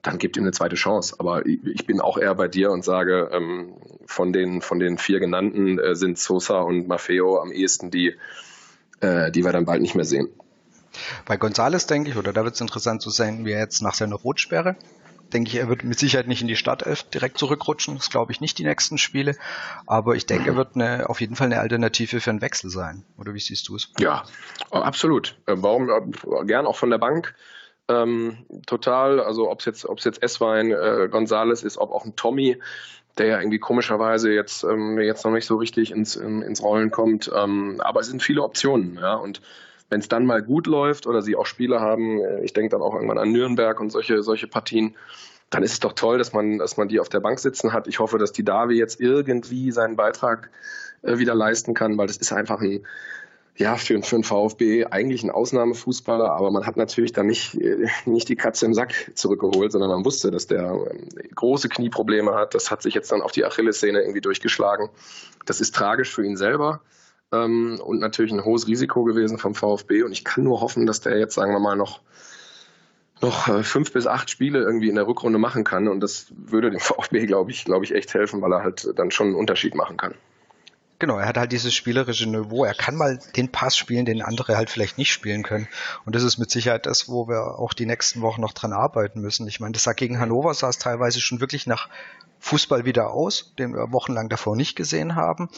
[0.06, 1.16] dann gibt ihm eine zweite Chance.
[1.18, 3.74] Aber ich bin auch eher bei dir und sage, ähm,
[4.06, 8.16] von, den, von den vier genannten äh, sind Sosa und Maffeo am ehesten die,
[9.02, 10.30] äh, die wir dann bald nicht mehr sehen.
[11.26, 13.96] Bei Gonzales denke ich, oder da wird es interessant zu sein, wie er jetzt nach
[13.96, 14.78] seiner Rotsperre
[15.34, 17.96] denke ich, er wird mit Sicherheit nicht in die Startelf direkt zurückrutschen.
[17.96, 19.36] Das glaube ich nicht die nächsten Spiele.
[19.86, 23.04] Aber ich denke, er wird eine, auf jeden Fall eine Alternative für einen Wechsel sein.
[23.18, 23.92] Oder wie siehst du es?
[24.00, 24.24] Ja,
[24.72, 25.38] absolut.
[25.46, 27.36] Äh, warum äh, gern auch von der Bank?
[27.88, 29.20] Ähm, total.
[29.20, 32.58] Also ob es jetzt, ob es jetzt Esswein, äh, Gonzales ist, ob auch ein Tommy,
[33.18, 36.92] der ja irgendwie komischerweise jetzt, ähm, jetzt noch nicht so richtig ins, in, ins Rollen
[36.92, 37.32] kommt.
[37.34, 39.16] Ähm, aber es sind viele Optionen, ja.
[39.16, 39.42] Und
[39.90, 42.82] wenn es dann mal gut läuft oder sie auch Spiele haben, äh, ich denke dann
[42.82, 44.96] auch irgendwann an Nürnberg und solche, solche Partien,
[45.52, 47.88] dann ist es doch toll, dass man, dass man die auf der Bank sitzen hat.
[47.88, 50.50] Ich hoffe, dass die Davi jetzt irgendwie seinen Beitrag
[51.04, 52.86] äh, wieder leisten kann, weil das ist einfach ein,
[53.58, 57.88] ja, für, für einen VfB eigentlich ein Ausnahmefußballer, aber man hat natürlich dann nicht, äh,
[58.06, 62.54] nicht die Katze im Sack zurückgeholt, sondern man wusste, dass der ähm, große Knieprobleme hat.
[62.54, 64.90] Das hat sich jetzt dann auf die Achillessehne irgendwie durchgeschlagen.
[65.46, 66.82] Das ist tragisch für ihn selber
[67.32, 70.04] ähm, und natürlich ein hohes Risiko gewesen vom VfB.
[70.04, 72.02] Und ich kann nur hoffen, dass der jetzt, sagen wir mal, noch
[73.22, 75.88] noch äh, fünf bis acht Spiele irgendwie in der Rückrunde machen kann.
[75.88, 79.12] Und das würde dem VfB, glaube ich, glaube ich, echt helfen, weil er halt dann
[79.12, 80.16] schon einen Unterschied machen kann.
[80.98, 82.64] Genau, er hat halt dieses spielerische Niveau.
[82.64, 85.68] Er kann mal den Pass spielen, den andere halt vielleicht nicht spielen können.
[86.06, 89.20] Und das ist mit Sicherheit das, wo wir auch die nächsten Wochen noch dran arbeiten
[89.20, 89.46] müssen.
[89.48, 91.90] Ich meine, das sah gegen Hannover sah es teilweise schon wirklich nach
[92.40, 95.50] Fußball wieder aus, den wir wochenlang davor nicht gesehen haben.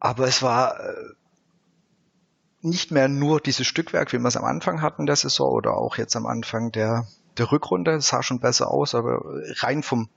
[0.00, 0.94] Aber es war äh,
[2.62, 5.98] nicht mehr nur dieses Stückwerk, wie wir es am Anfang hatten der Saison oder auch
[5.98, 7.06] jetzt am Anfang der,
[7.38, 7.92] der Rückrunde.
[7.92, 9.22] Es sah schon besser aus, aber
[9.60, 10.08] rein vom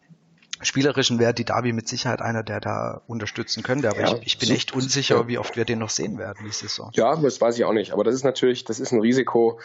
[0.61, 3.89] spielerischen wäre die Davi mit Sicherheit einer, der da unterstützen könnte.
[3.89, 5.27] Aber ja, ich, ich, bin so, echt unsicher, ja.
[5.27, 6.91] wie oft wir den noch sehen werden, die Saison.
[6.93, 7.91] Ja, das weiß ich auch nicht.
[7.93, 9.59] Aber das ist natürlich, das ist ein Risiko.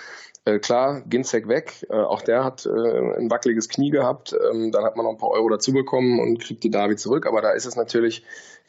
[0.45, 1.87] Äh, klar, Ginzek weg.
[1.89, 4.35] Äh, auch der hat äh, ein wackeliges Knie gehabt.
[4.53, 7.27] Ähm, dann hat man noch ein paar Euro dazu bekommen und kriegt die Davi zurück.
[7.27, 8.25] Aber da ist es natürlich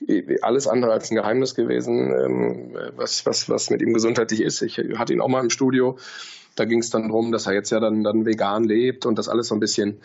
[0.07, 4.61] äh, alles andere als ein Geheimnis gewesen, ähm, was, was, was mit ihm gesundheitlich ist.
[4.61, 5.97] Ich hatte ihn auch mal im Studio.
[6.55, 9.27] Da ging es dann darum, dass er jetzt ja dann, dann vegan lebt und das
[9.27, 9.99] alles so ein bisschen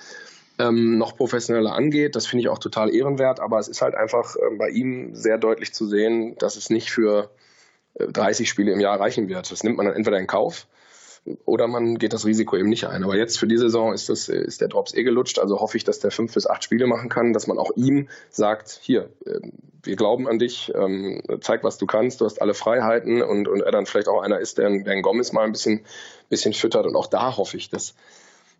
[0.58, 2.16] ähm, noch professioneller angeht.
[2.16, 5.38] Das finde ich auch total ehrenwert, aber es ist halt einfach äh, bei ihm sehr
[5.38, 7.30] deutlich zu sehen, dass es nicht für
[7.94, 9.50] äh, 30 Spiele im Jahr reichen wird.
[9.50, 10.66] Das nimmt man dann entweder in Kauf
[11.44, 13.04] oder man geht das Risiko eben nicht ein.
[13.04, 15.38] Aber jetzt für die Saison ist, das, ist der Drops eh gelutscht.
[15.38, 18.08] Also hoffe ich, dass der fünf bis acht Spiele machen kann, dass man auch ihm
[18.30, 19.40] sagt, hier, äh,
[19.82, 23.60] wir glauben an dich, ähm, zeig, was du kannst, du hast alle Freiheiten und, und
[23.60, 25.84] er dann vielleicht auch einer ist, der, der einen Gomez mal ein bisschen,
[26.28, 26.86] bisschen füttert.
[26.86, 27.94] Und auch da hoffe ich, dass,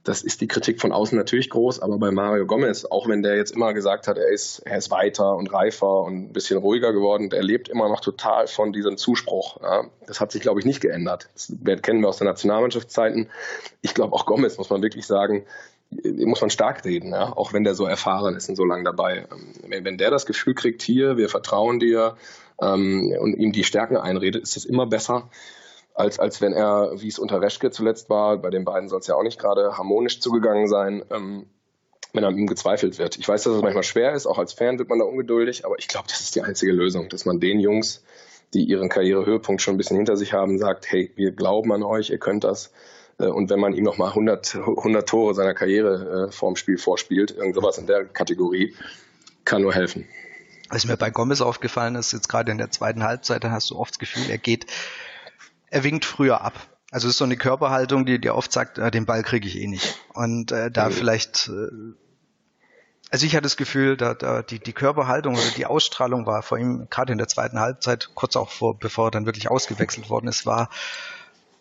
[0.04, 3.36] das ist die Kritik von außen natürlich groß, aber bei Mario Gomez, auch wenn der
[3.36, 6.92] jetzt immer gesagt hat, er ist, er ist weiter und reifer und ein bisschen ruhiger
[6.92, 9.60] geworden, der lebt immer noch total von diesem Zuspruch.
[9.60, 9.84] Ja.
[10.06, 11.28] Das hat sich, glaube ich, nicht geändert.
[11.34, 13.28] Das kennen wir aus der Nationalmannschaftszeiten.
[13.82, 15.44] Ich glaube, auch Gomez, muss man wirklich sagen,
[15.90, 17.32] muss man stark reden, ja?
[17.36, 19.26] auch wenn der so erfahren ist und so lange dabei.
[19.30, 22.16] Ähm, wenn der das Gefühl kriegt, hier, wir vertrauen dir
[22.60, 25.28] ähm, und ihm die Stärken einredet, ist es immer besser,
[25.98, 29.08] als, als wenn er, wie es unter Reschke zuletzt war, bei den beiden soll es
[29.08, 31.46] ja auch nicht gerade harmonisch zugegangen sein, ähm,
[32.12, 33.18] wenn an ihm gezweifelt wird.
[33.18, 35.76] Ich weiß, dass es manchmal schwer ist, auch als Fan wird man da ungeduldig, aber
[35.78, 38.04] ich glaube, das ist die einzige Lösung, dass man den Jungs,
[38.54, 42.10] die ihren Karrierehöhepoint schon ein bisschen hinter sich haben, sagt, hey, wir glauben an euch,
[42.10, 42.72] ihr könnt das.
[43.18, 47.32] Äh, und wenn man ihm nochmal 100, 100 Tore seiner Karriere äh, vorm Spiel vorspielt,
[47.32, 48.74] irgend sowas in der Kategorie,
[49.44, 50.06] kann nur helfen.
[50.70, 53.76] Was mir bei Gomez aufgefallen ist, jetzt gerade in der zweiten Halbzeit, dann hast du
[53.76, 54.66] oft das Gefühl, er geht,
[55.70, 56.54] er winkt früher ab.
[56.90, 59.58] Also es ist so eine Körperhaltung, die dir oft sagt, äh, den Ball kriege ich
[59.58, 59.98] eh nicht.
[60.14, 60.92] Und äh, da mhm.
[60.92, 61.94] vielleicht, äh,
[63.10, 66.58] also ich hatte das Gefühl, da, da die, die Körperhaltung oder die Ausstrahlung war vor
[66.58, 70.28] ihm gerade in der zweiten Halbzeit, kurz auch vor, bevor er dann wirklich ausgewechselt worden
[70.28, 70.70] ist, war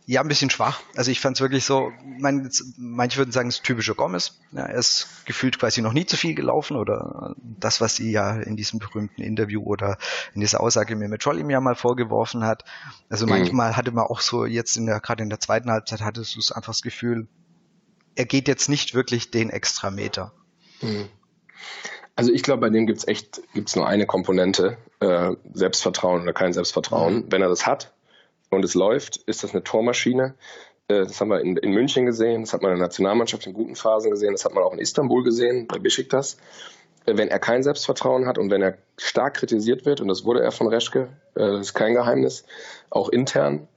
[0.10, 0.80] ja, ein bisschen schwach.
[0.96, 4.40] Also ich fand es wirklich so, mein, manche würden sagen, es ist typischer Gomez.
[4.54, 8.40] Ja, er ist gefühlt quasi noch nie zu viel gelaufen oder das, was sie ja
[8.40, 9.98] in diesem berühmten Interview oder
[10.34, 12.64] in dieser Aussage mir mit Troll ihm ja mal vorgeworfen hat.
[13.10, 13.32] Also mhm.
[13.32, 16.40] manchmal hatte man auch so jetzt in der, gerade in der zweiten Halbzeit hattest du
[16.40, 17.28] es einfach das Gefühl,
[18.16, 20.32] er geht jetzt nicht wirklich den extra Meter.
[20.82, 21.10] Mhm.
[22.16, 26.54] Also ich glaube, bei dem gibt's echt, gibt's nur eine Komponente, äh, Selbstvertrauen oder kein
[26.54, 27.16] Selbstvertrauen.
[27.16, 27.26] Mhm.
[27.30, 27.94] Wenn er das hat,
[28.50, 30.36] und es läuft, ist das eine Tormaschine.
[30.88, 33.54] Äh, das haben wir in, in, München gesehen, das hat man in der Nationalmannschaft in
[33.54, 36.38] guten Phasen gesehen, das hat man auch in Istanbul gesehen, bei Besiktas.
[37.06, 40.42] Äh, wenn er kein Selbstvertrauen hat und wenn er stark kritisiert wird, und das wurde
[40.42, 42.46] er von Reschke, äh, das ist kein Geheimnis,
[42.90, 43.68] auch intern,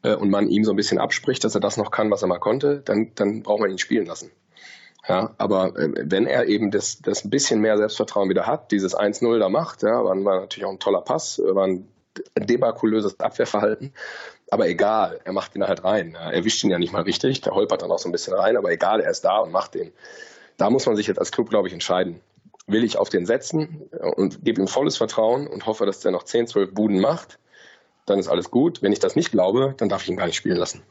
[0.00, 2.38] und man ihm so ein bisschen abspricht, dass er das noch kann, was er mal
[2.38, 4.30] konnte, dann, dann braucht man ihn spielen lassen.
[5.08, 9.40] Ja, aber wenn er eben das, das ein bisschen mehr Selbstvertrauen wieder hat, dieses 1-0
[9.40, 11.88] da macht, ja, war, war natürlich auch ein toller Pass, war ein
[12.38, 13.92] debakulöses Abwehrverhalten.
[14.50, 16.14] Aber egal, er macht ihn halt rein.
[16.14, 18.56] Er erwischt ihn ja nicht mal richtig, der holpert dann auch so ein bisschen rein,
[18.56, 19.92] aber egal, er ist da und macht den.
[20.56, 22.20] Da muss man sich jetzt als Club, glaube ich, entscheiden.
[22.66, 26.24] Will ich auf den setzen und gebe ihm volles Vertrauen und hoffe, dass der noch
[26.24, 27.38] 10, 12 Buden macht,
[28.06, 28.82] dann ist alles gut.
[28.82, 30.82] Wenn ich das nicht glaube, dann darf ich ihn gar nicht spielen lassen.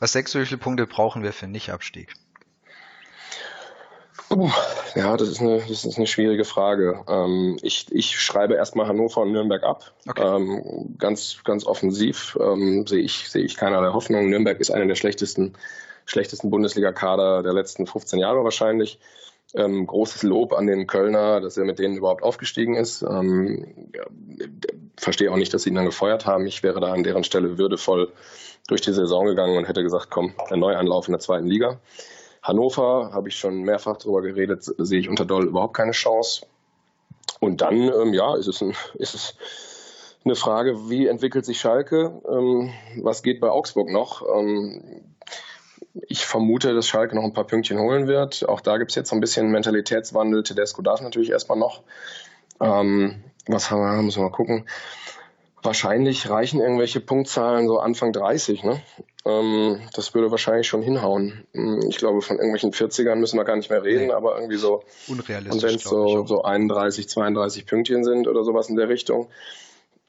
[0.00, 2.14] Was sechs, viele Punkte brauchen wir für Nicht-Abstieg?
[4.94, 7.04] Ja, das ist eine, das ist eine schwierige Frage.
[7.08, 9.92] Ähm, ich, ich schreibe erstmal Hannover und Nürnberg ab.
[10.08, 10.22] Okay.
[10.22, 14.28] Ähm, ganz, ganz offensiv ähm, sehe ich, sehe ich keinerlei Hoffnung.
[14.28, 15.54] Nürnberg ist einer der schlechtesten,
[16.06, 18.98] schlechtesten Bundesliga-Kader der letzten 15 Jahre wahrscheinlich.
[19.54, 23.02] Ähm, großes Lob an den Kölner, dass er mit denen überhaupt aufgestiegen ist.
[23.02, 24.04] Ähm, ja,
[24.96, 26.46] verstehe auch nicht, dass sie ihn dann gefeuert haben.
[26.46, 28.12] Ich wäre da an deren Stelle würdevoll
[28.66, 31.78] durch die Saison gegangen und hätte gesagt, komm, ein Neuanlauf in der zweiten Liga.
[32.44, 36.46] Hannover, habe ich schon mehrfach darüber geredet, sehe ich unter Doll überhaupt keine Chance.
[37.40, 39.36] Und dann, ähm, ja, ist es, ein, ist es
[40.24, 42.20] eine Frage, wie entwickelt sich Schalke?
[42.28, 42.70] Ähm,
[43.02, 44.22] was geht bei Augsburg noch?
[44.22, 45.14] Ähm,
[46.06, 48.46] ich vermute, dass Schalke noch ein paar Pünktchen holen wird.
[48.46, 50.42] Auch da gibt es jetzt so ein bisschen Mentalitätswandel.
[50.42, 51.82] Tedesco darf natürlich erstmal noch.
[52.60, 54.66] Ähm, was haben wir, müssen wir mal gucken.
[55.62, 58.82] Wahrscheinlich reichen irgendwelche Punktzahlen so Anfang 30, ne?
[59.26, 61.46] Ähm, das würde wahrscheinlich schon hinhauen.
[61.52, 64.12] Hm, ich glaube, von irgendwelchen 40ern müssen wir gar nicht mehr reden, nee.
[64.12, 64.82] aber irgendwie so.
[65.08, 65.54] Unrealistisch.
[65.54, 69.28] Und wenn es so, so 31, 32 Pünktchen sind oder sowas in der Richtung.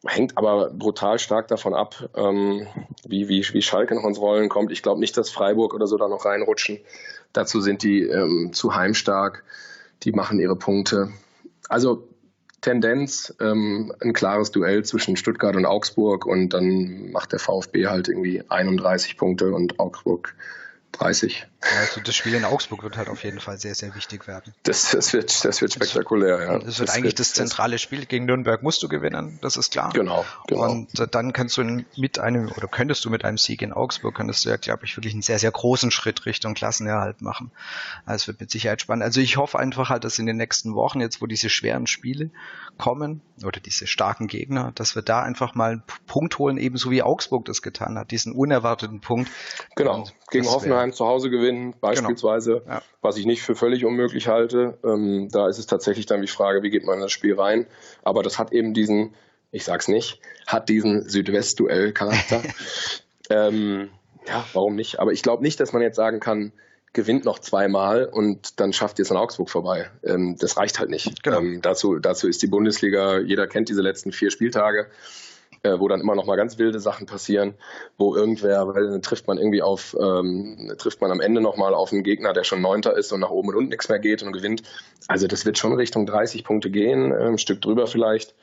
[0.08, 2.68] Hängt aber brutal stark davon ab, ähm,
[3.08, 4.72] wie, wie, wie Schalke noch ins Rollen kommt.
[4.72, 6.80] Ich glaube nicht, dass Freiburg oder so da noch reinrutschen.
[7.34, 9.44] Dazu sind die ähm, zu heimstark.
[10.04, 11.10] Die machen ihre Punkte.
[11.70, 12.08] Also
[12.66, 18.08] Tendenz, ähm, ein klares Duell zwischen Stuttgart und Augsburg und dann macht der VfB halt
[18.08, 20.34] irgendwie 31 Punkte und Augsburg
[20.98, 21.48] 30.
[21.62, 24.54] Also das Spiel in Augsburg wird halt auf jeden Fall sehr, sehr wichtig werden.
[24.64, 26.60] Das, das, wird, das wird spektakulär, ja.
[26.60, 28.06] Das wird das eigentlich wird, das zentrale Spiel.
[28.06, 29.92] Gegen Nürnberg musst du gewinnen, das ist klar.
[29.94, 30.72] Genau, genau.
[30.72, 34.46] Und dann kannst du mit einem, oder könntest du mit einem Sieg in Augsburg, könntest
[34.46, 37.52] du ja, glaube ich, wirklich einen sehr, sehr großen Schritt Richtung Klassenerhalt machen.
[38.06, 39.04] Also es wird mit Sicherheit spannend.
[39.04, 42.32] Also ich hoffe einfach halt, dass in den nächsten Wochen, jetzt wo diese schweren Spiele
[42.78, 47.02] kommen, oder diese starken Gegner, dass wir da einfach mal einen Punkt holen, ebenso wie
[47.04, 49.30] Augsburg das getan hat, diesen unerwarteten Punkt.
[49.76, 51.78] Genau, gegen Hoffenheim zu Hause gewinnen, genau.
[51.82, 52.76] beispielsweise, genau.
[52.76, 52.82] ja.
[53.02, 54.78] was ich nicht für völlig unmöglich halte.
[54.84, 57.68] Ähm, da ist es tatsächlich dann die Frage, wie geht man in das Spiel rein.
[58.04, 59.14] Aber das hat eben diesen,
[59.52, 62.42] ich sag's nicht, hat diesen Südwest-Duell-Charakter.
[63.30, 63.90] ähm,
[64.28, 65.00] ja, warum nicht?
[65.00, 66.52] Aber ich glaube nicht, dass man jetzt sagen kann,
[66.94, 69.92] gewinnt noch zweimal und dann schafft ihr es an Augsburg vorbei.
[70.04, 71.24] Ähm, das reicht halt nicht.
[71.24, 71.40] Genau.
[71.40, 74.88] Ähm, dazu, dazu ist die Bundesliga, jeder kennt diese letzten vier Spieltage
[75.66, 77.56] äh, wo dann immer noch mal ganz wilde Sachen passieren,
[77.98, 81.74] wo irgendwer, weil dann trifft man irgendwie auf, ähm, trifft man am Ende noch mal
[81.74, 84.24] auf einen Gegner, der schon Neunter ist und nach oben und unten nichts mehr geht
[84.24, 84.64] und gewinnt.
[85.08, 88.36] Also das wird schon Richtung 30 Punkte gehen, äh, ein Stück drüber vielleicht.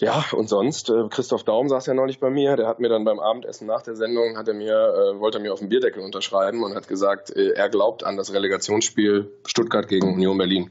[0.00, 3.04] Ja, und sonst, äh, Christoph Daum saß ja neulich bei mir, der hat mir dann
[3.04, 6.02] beim Abendessen nach der Sendung, hat er mir, äh, wollte er mir auf dem Bierdeckel
[6.02, 10.70] unterschreiben und hat gesagt, äh, er glaubt an das Relegationsspiel Stuttgart gegen Union Berlin.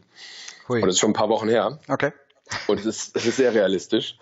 [0.69, 0.81] Hui.
[0.81, 1.79] Und das ist schon ein paar Wochen her.
[1.89, 2.13] Okay.
[2.67, 4.17] Und es ist, es ist sehr realistisch.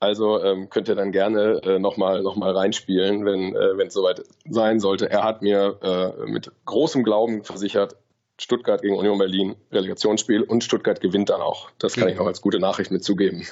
[0.00, 4.22] Also ähm, könnt ihr dann gerne äh, nochmal noch mal reinspielen, wenn äh, es soweit
[4.48, 5.08] sein sollte.
[5.08, 7.96] Er hat mir äh, mit großem Glauben versichert,
[8.36, 11.70] Stuttgart gegen Union Berlin, Relegationsspiel und Stuttgart gewinnt dann auch.
[11.78, 13.46] Das kann ich noch als gute Nachricht mitzugeben.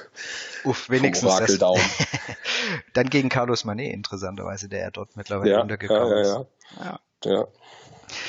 [0.65, 1.57] Uff, wenigstens das.
[1.57, 1.81] Daumen.
[2.93, 6.45] dann gegen Carlos Manet, interessanterweise, der ja dort mittlerweile ja, untergekommen ja, ja,
[6.79, 6.99] ja.
[7.23, 7.31] ja.
[7.31, 7.47] ja.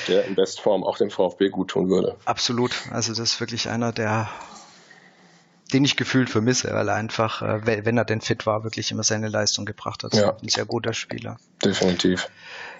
[0.07, 2.15] Der in Bestform auch dem VfB gut tun würde.
[2.23, 2.71] Absolut.
[2.91, 4.29] Also das ist wirklich einer, der
[5.73, 9.03] den ich gefühlt vermisse, weil er einfach, äh, wenn er denn fit war, wirklich immer
[9.03, 10.13] seine Leistung gebracht hat.
[10.13, 10.37] Ja.
[10.41, 11.37] Ein sehr guter Spieler.
[11.63, 12.29] Definitiv.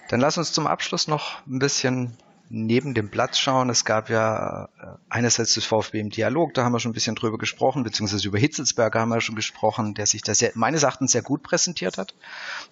[0.10, 2.18] Dann lass uns zum Abschluss noch ein bisschen
[2.50, 3.70] neben dem Platz schauen.
[3.70, 7.16] Es gab ja äh, einerseits das VfB im Dialog, da haben wir schon ein bisschen
[7.16, 11.14] drüber gesprochen, beziehungsweise über Hitzelsberger haben wir schon gesprochen, der sich da sehr, meines Erachtens
[11.14, 12.14] sehr gut präsentiert hat,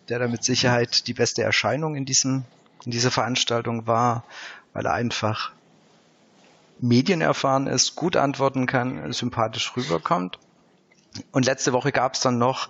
[0.07, 2.43] der da mit Sicherheit die beste Erscheinung in diesem,
[2.85, 4.23] in dieser Veranstaltung war,
[4.73, 5.51] weil er einfach
[6.81, 10.39] medienerfahren ist, gut antworten kann, sympathisch rüberkommt.
[11.31, 12.69] Und letzte Woche gab es dann noch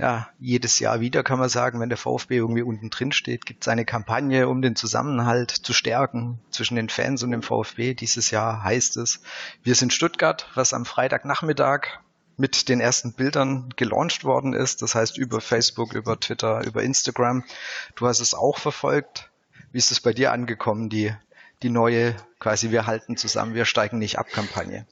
[0.00, 3.64] ja, jedes Jahr wieder kann man sagen, wenn der VfB irgendwie unten drin steht, gibt
[3.64, 7.92] es eine Kampagne, um den Zusammenhalt zu stärken zwischen den Fans und dem VfB.
[7.92, 9.20] Dieses Jahr heißt es,
[9.62, 12.00] wir sind Stuttgart, was am Freitagnachmittag
[12.38, 14.80] mit den ersten Bildern gelauncht worden ist.
[14.80, 17.44] Das heißt über Facebook, über Twitter, über Instagram.
[17.94, 19.30] Du hast es auch verfolgt.
[19.70, 21.14] Wie ist es bei dir angekommen, die,
[21.62, 24.86] die neue quasi Wir halten zusammen, wir steigen nicht ab Kampagne?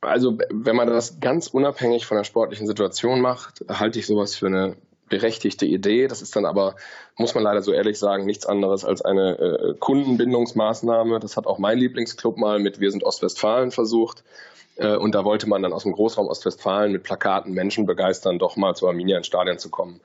[0.00, 4.46] Also wenn man das ganz unabhängig von der sportlichen Situation macht, halte ich sowas für
[4.46, 4.76] eine
[5.08, 6.06] berechtigte Idee.
[6.06, 6.76] Das ist dann aber,
[7.16, 11.18] muss man leider so ehrlich sagen, nichts anderes als eine äh, Kundenbindungsmaßnahme.
[11.18, 14.22] Das hat auch mein Lieblingsclub mal mit Wir sind Ostwestfalen versucht.
[14.76, 18.56] Äh, und da wollte man dann aus dem Großraum Ostwestfalen mit Plakaten Menschen begeistern, doch
[18.56, 20.00] mal zu Arminia ins Stadion zu kommen.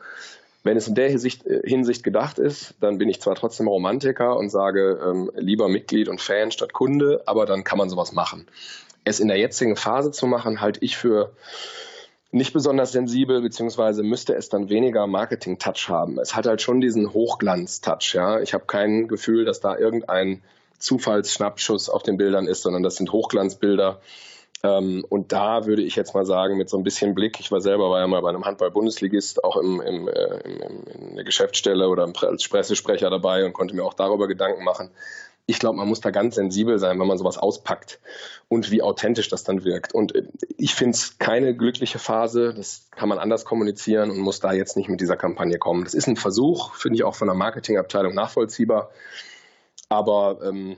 [0.64, 4.38] Wenn es in der Hinsicht, äh, Hinsicht gedacht ist, dann bin ich zwar trotzdem Romantiker
[4.38, 8.47] und sage ähm, lieber Mitglied und Fan statt Kunde, aber dann kann man sowas machen
[9.03, 11.34] es in der jetzigen Phase zu machen, halte ich für
[12.32, 16.18] nicht besonders sensibel, beziehungsweise müsste es dann weniger Marketing-Touch haben.
[16.18, 18.39] Es hat halt schon diesen Hochglanz-Touch, ja.
[18.39, 20.41] Ich habe kein Gefühl, dass da irgendein
[20.80, 24.01] Zufallsschnappschuss auf den Bildern ist, sondern das sind Hochglanzbilder.
[24.64, 27.61] Ähm, und da würde ich jetzt mal sagen, mit so ein bisschen Blick, ich war
[27.61, 31.89] selber war ja mal bei einem Handball-Bundesligist, auch im, im, äh, im, in der Geschäftsstelle
[31.89, 34.91] oder als Pressesprecher dabei und konnte mir auch darüber Gedanken machen
[35.45, 37.99] ich glaube, man muss da ganz sensibel sein, wenn man sowas auspackt
[38.47, 39.93] und wie authentisch das dann wirkt.
[39.93, 40.24] Und äh,
[40.57, 42.53] ich finde es keine glückliche Phase.
[42.53, 45.84] Das kann man anders kommunizieren und muss da jetzt nicht mit dieser Kampagne kommen.
[45.84, 48.91] Das ist ein Versuch, finde ich auch von der Marketingabteilung nachvollziehbar.
[49.89, 50.78] Aber ähm,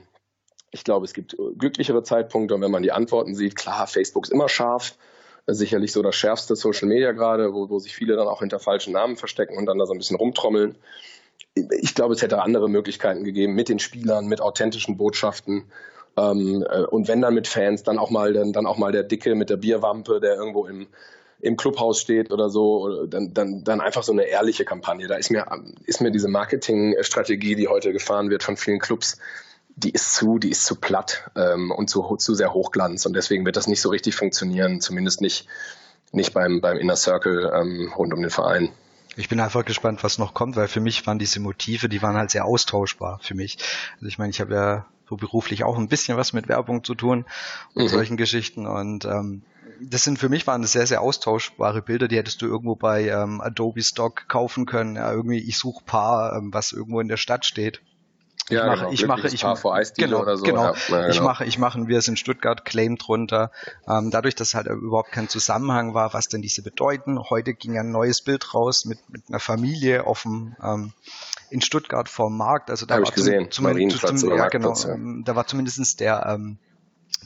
[0.76, 4.32] ich glaube, es gibt glücklichere Zeitpunkte und wenn man die Antworten sieht, klar, Facebook ist
[4.32, 4.96] immer scharf.
[5.48, 8.92] Sicherlich so das schärfste Social Media gerade, wo, wo sich viele dann auch hinter falschen
[8.92, 10.76] Namen verstecken und dann da so ein bisschen rumtrommeln
[11.56, 15.64] ich glaube, es hätte andere Möglichkeiten gegeben mit den Spielern, mit authentischen Botschaften.
[16.16, 19.02] Ähm, äh, und wenn dann mit Fans, dann auch mal dann, dann auch mal der
[19.02, 20.86] Dicke mit der Bierwampe, der irgendwo im,
[21.40, 25.08] im Clubhaus steht oder so, dann, dann, dann einfach so eine ehrliche Kampagne.
[25.08, 25.46] Da ist mir,
[25.84, 29.18] ist mir diese Marketingstrategie, die heute gefahren wird von vielen Clubs,
[29.76, 33.44] die ist zu, die ist zu platt ähm, und zu, zu sehr hochglanz und deswegen
[33.44, 35.46] wird das nicht so richtig funktionieren, zumindest nicht,
[36.12, 38.70] nicht beim, beim Inner Circle ähm, rund um den Verein.
[39.16, 42.16] Ich bin einfach gespannt, was noch kommt, weil für mich waren diese Motive, die waren
[42.16, 43.58] halt sehr austauschbar für mich.
[43.96, 46.94] Also ich meine, ich habe ja so beruflich auch ein bisschen was mit Werbung zu
[46.94, 47.26] tun
[47.74, 47.88] und mhm.
[47.88, 49.42] solchen Geschichten und ähm,
[49.80, 53.08] das sind für mich waren das sehr, sehr austauschbare Bilder, die hättest du irgendwo bei
[53.08, 54.96] ähm, Adobe Stock kaufen können.
[54.96, 57.82] Ja, irgendwie, ich suche Paar, ähm, was irgendwo in der Stadt steht.
[58.48, 58.92] Ja, ich mache, genau.
[58.92, 60.44] ich mache, ich mache, genau, oder so.
[60.44, 60.66] genau.
[60.66, 61.08] Ja, genau.
[61.08, 63.50] Ich mache, ich mache, wir sind Stuttgart, Claim drunter.
[63.88, 67.18] Ähm, dadurch, dass halt überhaupt kein Zusammenhang war, was denn diese bedeuten.
[67.18, 70.92] Heute ging ein neues Bild raus mit, mit einer Familie auf dem, ähm,
[71.50, 72.70] in Stuttgart vorm Markt.
[72.70, 74.96] Also da Hab war ich gesehen, zum, zum, zum, ja, genau, ja.
[75.24, 76.58] da war zumindestens der, ähm,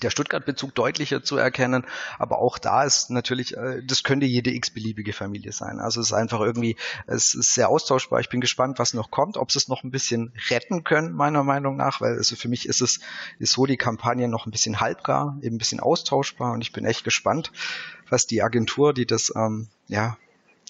[0.03, 1.85] der Stuttgart-Bezug deutlicher zu erkennen.
[2.19, 5.79] Aber auch da ist natürlich, äh, das könnte jede x-beliebige Familie sein.
[5.79, 6.77] Also es ist einfach irgendwie,
[7.07, 8.21] es ist sehr austauschbar.
[8.21, 11.45] Ich bin gespannt, was noch kommt, ob sie es noch ein bisschen retten können, meiner
[11.45, 13.01] Meinung nach, weil also für mich ist es,
[13.39, 16.85] ist so die Kampagne noch ein bisschen halbgar, eben ein bisschen austauschbar und ich bin
[16.85, 17.53] echt gespannt,
[18.09, 20.17] was die Agentur, die das, ähm, ja,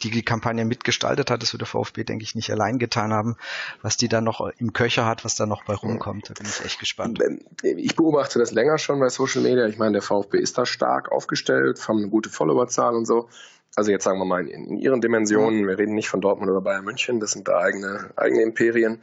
[0.03, 3.37] die die Kampagne mitgestaltet hat, das wird der VfB, denke ich, nicht allein getan haben,
[3.83, 6.31] was die da noch im Köcher hat, was da noch bei rumkommt.
[6.31, 7.21] Da bin ich echt gespannt.
[7.63, 9.67] Ich beobachte das länger schon bei Social Media.
[9.67, 13.29] Ich meine, der VfB ist da stark aufgestellt, haben eine gute Followerzahl und so.
[13.77, 16.61] Also jetzt sagen wir mal in, in ihren Dimensionen, wir reden nicht von Dortmund oder
[16.61, 19.01] Bayern München, das sind da eigene, eigene Imperien.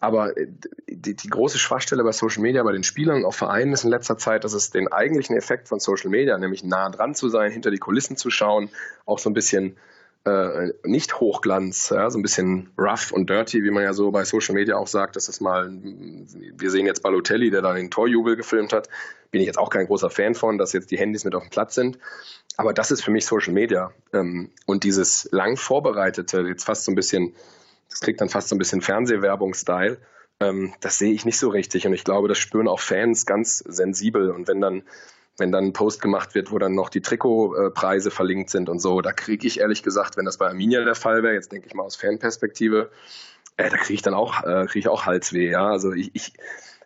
[0.00, 0.48] Aber äh,
[0.88, 3.90] die, die große Schwachstelle bei Social Media, bei den Spielern und auch Vereinen ist in
[3.90, 7.52] letzter Zeit, dass es den eigentlichen Effekt von Social Media, nämlich nah dran zu sein,
[7.52, 8.70] hinter die Kulissen zu schauen,
[9.04, 9.76] auch so ein bisschen
[10.24, 14.24] äh, nicht Hochglanz, ja, so ein bisschen rough und dirty, wie man ja so bei
[14.24, 18.72] Social Media auch sagt, das mal, wir sehen jetzt Balotelli, der da den Torjubel gefilmt
[18.72, 18.88] hat,
[19.30, 21.50] bin ich jetzt auch kein großer Fan von, dass jetzt die Handys mit auf dem
[21.50, 21.98] Platz sind.
[22.56, 23.92] Aber das ist für mich Social Media.
[24.12, 27.34] Ähm, und dieses lang vorbereitete, jetzt fast so ein bisschen,
[27.88, 29.98] das kriegt dann fast so ein bisschen Fernsehwerbung-Style,
[30.40, 31.86] ähm, das sehe ich nicht so richtig.
[31.86, 34.30] Und ich glaube, das spüren auch Fans ganz sensibel.
[34.30, 34.82] Und wenn dann
[35.38, 39.00] wenn dann ein Post gemacht wird, wo dann noch die Trikotpreise verlinkt sind und so,
[39.00, 41.74] da kriege ich ehrlich gesagt, wenn das bei Arminia der Fall wäre, jetzt denke ich
[41.74, 42.90] mal aus Fanperspektive,
[43.56, 45.68] äh, da kriege ich dann auch, äh, kriege ich auch Halsweh, ja.
[45.68, 46.34] Also ich, ich,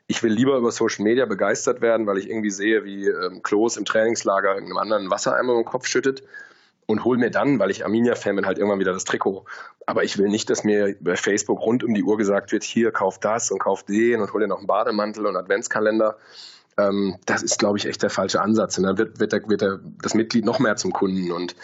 [0.06, 3.76] ich will lieber über Social Media begeistert werden, weil ich irgendwie sehe, wie ähm, Klos
[3.76, 6.22] im Trainingslager irgendeinem anderen Wassereimer im Kopf schüttet
[6.86, 9.44] und hol mir dann, weil ich Arminia-Fan bin, halt irgendwann wieder das Trikot.
[9.86, 12.90] Aber ich will nicht, dass mir bei Facebook rund um die Uhr gesagt wird, hier,
[12.90, 16.18] kauf das und kauf den und hol dir noch einen Bademantel und Adventskalender
[16.76, 18.78] ähm, das ist, glaube ich, echt der falsche Ansatz.
[18.78, 21.32] Und dann wird, wird, der, wird der, das Mitglied noch mehr zum Kunden.
[21.32, 21.54] Und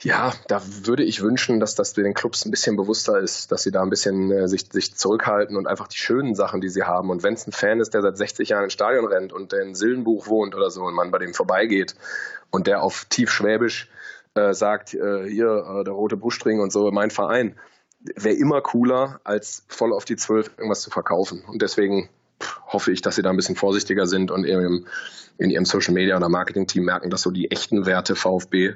[0.00, 3.72] ja, da würde ich wünschen, dass das den Clubs ein bisschen bewusster ist, dass sie
[3.72, 7.10] da ein bisschen äh, sich, sich zurückhalten und einfach die schönen Sachen, die sie haben.
[7.10, 9.74] Und wenn es ein Fan ist, der seit 60 Jahren ins Stadion rennt und in
[9.74, 11.96] Sillenbuch wohnt oder so und man bei dem vorbeigeht
[12.50, 13.90] und der auf tief Schwäbisch
[14.34, 17.56] äh, sagt, äh, hier, äh, der rote Buschring und so, mein Verein,
[18.14, 21.42] wäre immer cooler, als voll auf die Zwölf irgendwas zu verkaufen.
[21.46, 22.08] Und deswegen
[22.66, 24.86] hoffe ich, dass sie da ein bisschen vorsichtiger sind und in ihrem,
[25.38, 28.74] in ihrem Social Media oder Marketing Team merken, dass so die echten Werte VfB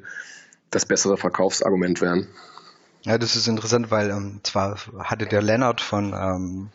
[0.70, 2.28] das bessere Verkaufsargument wären.
[3.02, 6.70] Ja, das ist interessant, weil ähm, zwar hatte der Lennart von ähm,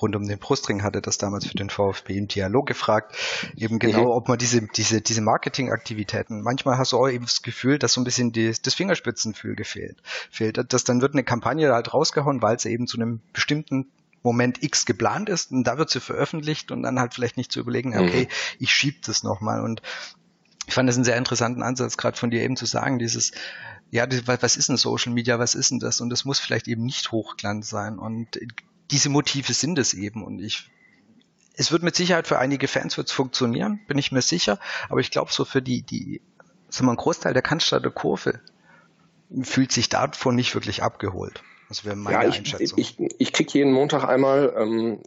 [0.00, 3.16] rund um den Brustring hatte das damals für den VfB im Dialog gefragt,
[3.56, 4.10] eben genau, mhm.
[4.10, 8.00] ob man diese, diese, diese Marketingaktivitäten, manchmal hast du auch eben das Gefühl, dass so
[8.00, 9.96] ein bisschen die, das Fingerspitzengefühl gefehlt,
[10.30, 10.72] fehlt.
[10.72, 13.90] dass dann wird eine Kampagne halt rausgehauen, weil sie eben zu einem bestimmten
[14.24, 17.60] Moment X geplant ist und da wird sie veröffentlicht und dann halt vielleicht nicht zu
[17.60, 18.00] überlegen, mhm.
[18.00, 18.56] okay, mhm.
[18.58, 19.82] ich schieb das nochmal und
[20.66, 23.32] ich fand das einen sehr interessanten Ansatz, gerade von dir eben zu sagen, dieses,
[23.90, 26.00] ja, was ist denn Social Media, was ist denn das?
[26.00, 27.98] Und das muss vielleicht eben nicht Hochglanz sein.
[27.98, 28.40] Und
[28.90, 30.24] diese Motive sind es eben.
[30.24, 30.70] Und ich,
[31.54, 34.58] es wird mit Sicherheit für einige Fans wird's funktionieren, bin ich mir sicher.
[34.88, 36.22] Aber ich glaube, so für die, die,
[36.70, 38.40] sagen wir, ein Großteil der Cannstatter Kurve
[39.42, 41.42] fühlt sich davon nicht wirklich abgeholt.
[41.68, 42.78] Das wäre meine ja, ich, Einschätzung.
[42.78, 45.00] Ich, ich, ich kriege jeden Montag einmal ähm,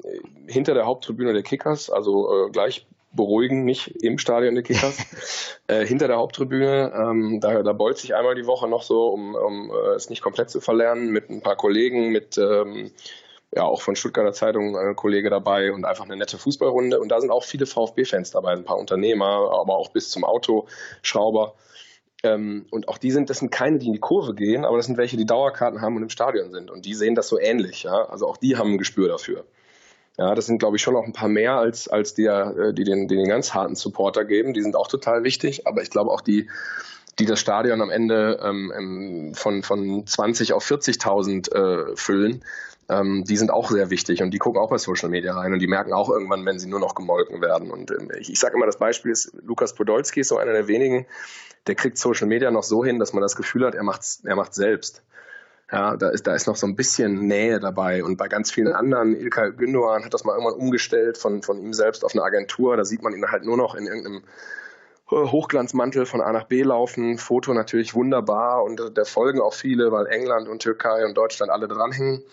[0.48, 4.98] hinter der Haupttribüne der Kickers, also äh, gleich beruhigen, nicht im Stadion der Kickers,
[5.68, 6.94] äh, hinter der Haupttribüne.
[6.96, 10.22] Ähm, da, da bolzt sich einmal die Woche noch so, um, um äh, es nicht
[10.22, 12.92] komplett zu verlernen, mit ein paar Kollegen, mit ähm,
[13.56, 17.00] ja auch von Stuttgarter Zeitung ein Kollege dabei und einfach eine nette Fußballrunde.
[17.00, 21.54] Und da sind auch viele VfB-Fans dabei, ein paar Unternehmer, aber auch bis zum Autoschrauber.
[22.24, 24.88] Ähm, und auch die sind, das sind keine, die in die Kurve gehen, aber das
[24.88, 26.72] sind welche, die Dauerkarten haben und im Stadion sind.
[26.72, 27.84] Und die sehen das so ähnlich.
[27.84, 28.06] Ja?
[28.06, 29.46] Also auch die haben ein Gespür dafür.
[30.18, 32.84] Ja, das sind, glaube ich, schon noch ein paar mehr als, als die, äh, die
[32.84, 34.54] den, den ganz harten Supporter geben.
[34.54, 35.68] Die sind auch total wichtig.
[35.68, 36.50] Aber ich glaube auch die,
[37.20, 42.44] die das Stadion am Ende ähm, von, von 20 auf 40.000 äh, füllen,
[42.90, 45.60] ähm, die sind auch sehr wichtig und die gucken auch bei Social Media rein und
[45.60, 47.70] die merken auch irgendwann, wenn sie nur noch gemolken werden.
[47.70, 50.68] Und ähm, ich, ich sage immer, das Beispiel ist, Lukas Podolski ist so einer der
[50.68, 51.06] wenigen,
[51.68, 54.36] der kriegt Social Media noch so hin, dass man das Gefühl hat, er macht's, er
[54.36, 55.04] macht selbst.
[55.72, 58.04] Ja, da ist, da ist noch so ein bisschen Nähe dabei.
[58.04, 61.74] Und bei ganz vielen anderen, Ilkay Gündogan hat das mal irgendwann umgestellt von, von ihm
[61.74, 62.78] selbst auf eine Agentur.
[62.78, 64.24] Da sieht man ihn halt nur noch in irgendeinem
[65.12, 67.18] Hochglanzmantel von A nach B laufen.
[67.18, 71.68] Foto natürlich wunderbar und da folgen auch viele, weil England und Türkei und Deutschland alle
[71.68, 72.24] dranhängen.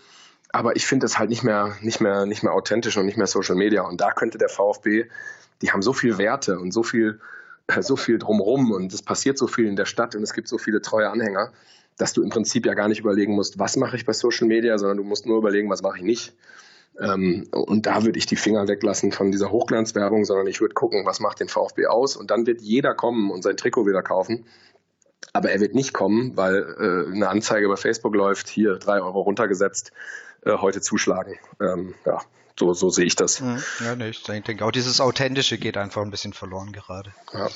[0.50, 3.26] Aber ich finde es halt nicht mehr, nicht mehr, nicht mehr authentisch und nicht mehr
[3.26, 3.82] Social Media.
[3.82, 5.06] Und da könnte der VfB,
[5.60, 7.20] die haben so viel Werte und so viel
[7.80, 10.58] so viel drumrum und es passiert so viel in der Stadt und es gibt so
[10.58, 11.52] viele treue Anhänger,
[11.96, 14.78] dass du im Prinzip ja gar nicht überlegen musst, was mache ich bei Social Media,
[14.78, 16.34] sondern du musst nur überlegen, was mache ich nicht.
[17.00, 21.06] Ähm, und da würde ich die Finger weglassen von dieser Hochglanzwerbung, sondern ich würde gucken,
[21.06, 24.44] was macht den VfB aus und dann wird jeder kommen und sein Trikot wieder kaufen.
[25.32, 29.22] Aber er wird nicht kommen, weil äh, eine Anzeige bei Facebook läuft, hier drei Euro
[29.22, 29.92] runtergesetzt,
[30.44, 31.36] äh, heute zuschlagen.
[31.60, 32.20] Ähm, ja,
[32.58, 33.40] so, so sehe ich das.
[33.40, 33.62] Mhm.
[33.80, 37.12] Ja, nee, ich denke auch dieses Authentische geht einfach ein bisschen verloren gerade.
[37.32, 37.48] Ja.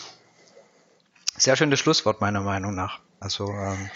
[1.36, 3.00] Sehr schönes Schlusswort meiner Meinung nach.
[3.20, 3.90] Also ähm,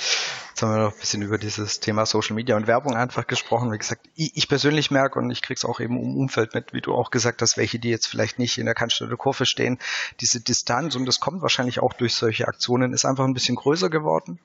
[0.50, 3.72] jetzt haben wir noch ein bisschen über dieses Thema Social Media und Werbung einfach gesprochen.
[3.72, 6.80] Wie gesagt, ich, ich persönlich merke und ich krieg's auch eben im Umfeld mit, wie
[6.80, 9.78] du auch gesagt hast, welche, die jetzt vielleicht nicht in der Cannstatter Kurve stehen,
[10.20, 13.90] diese Distanz und das kommt wahrscheinlich auch durch solche Aktionen, ist einfach ein bisschen größer
[13.90, 14.38] geworden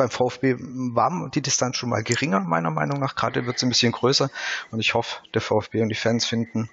[0.00, 3.14] beim VfB war die Distanz schon mal geringer, meiner Meinung nach.
[3.16, 4.30] Gerade wird es ein bisschen größer.
[4.70, 6.70] Und ich hoffe, der VfB und die Fans finden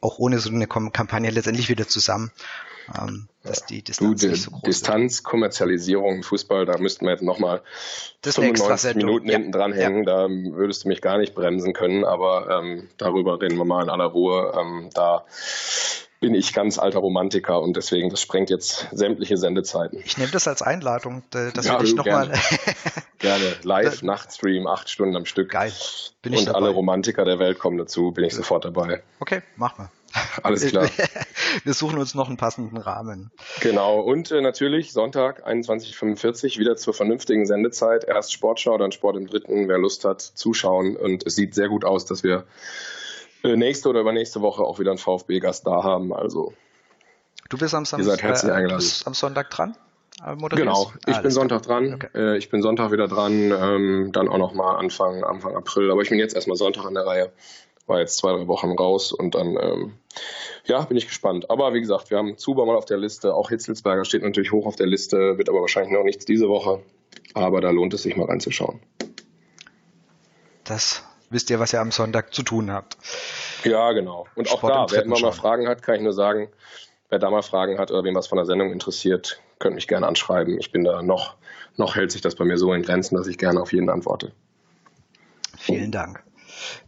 [0.00, 2.32] auch ohne so eine Kampagne letztendlich wieder zusammen.
[2.98, 7.12] Ähm, dass die Distanz du, nicht so groß Distanz, Kommerzialisierung im Fußball, da müssten wir
[7.12, 7.62] jetzt nochmal
[8.24, 9.34] 95 Minuten ja.
[9.34, 10.04] hinten dran hängen.
[10.08, 10.26] Ja.
[10.26, 13.90] Da würdest du mich gar nicht bremsen können, aber ähm, darüber reden wir mal in
[13.90, 14.54] aller Ruhe.
[14.58, 15.24] Ähm, da
[16.20, 20.00] bin ich ganz alter Romantiker und deswegen, das sprengt jetzt sämtliche Sendezeiten.
[20.04, 22.32] Ich nehme das als Einladung, dass ja, wir dich nochmal.
[23.18, 23.56] Gerne.
[23.62, 25.50] Live, Nachtstream, acht Stunden am Stück.
[25.50, 25.72] Geil.
[26.22, 26.58] Bin ich und dabei.
[26.58, 29.02] alle Romantiker der Welt kommen dazu, bin ich sofort dabei.
[29.20, 29.90] Okay, mach mal.
[30.42, 30.88] Alles klar.
[31.64, 33.30] Wir suchen uns noch einen passenden Rahmen.
[33.60, 34.00] Genau.
[34.00, 38.04] Und äh, natürlich Sonntag 21.45 wieder zur vernünftigen Sendezeit.
[38.04, 39.68] Erst Sportschau, dann Sport im Dritten.
[39.68, 40.96] Wer Lust hat, zuschauen.
[40.96, 42.42] Und es sieht sehr gut aus, dass wir äh,
[43.42, 46.12] nächste oder übernächste Woche auch wieder einen VfB-Gast da haben.
[46.12, 46.52] Also
[47.48, 48.78] du bist am, Sam seid herzlich äh, eingeladen.
[48.78, 49.76] bist am Sonntag dran?
[50.24, 51.94] Äh, genau, ich ah, bin Sonntag dran.
[51.94, 52.08] Okay.
[52.14, 55.90] Äh, ich bin Sonntag wieder dran, ähm, dann auch nochmal Anfang, Anfang April.
[55.90, 57.32] Aber ich bin jetzt erstmal Sonntag an der Reihe.
[57.86, 59.94] War jetzt zwei, drei Wochen raus und dann, ähm,
[60.64, 61.50] ja, bin ich gespannt.
[61.50, 63.32] Aber wie gesagt, wir haben Zuber mal auf der Liste.
[63.32, 66.82] Auch Hitzelsberger steht natürlich hoch auf der Liste, wird aber wahrscheinlich noch nichts diese Woche.
[67.34, 68.80] Aber da lohnt es sich mal reinzuschauen.
[70.64, 72.96] Das wisst ihr, was ihr am Sonntag zu tun habt.
[73.64, 74.26] Ja, genau.
[74.34, 76.48] Und Sport auch da, wer immer mal Fragen hat, kann ich nur sagen,
[77.08, 80.06] wer da mal Fragen hat oder wem was von der Sendung interessiert, könnt mich gerne
[80.06, 80.58] anschreiben.
[80.58, 81.36] Ich bin da noch,
[81.76, 84.32] noch hält sich das bei mir so in Grenzen, dass ich gerne auf jeden antworte.
[85.56, 86.22] Vielen Dank.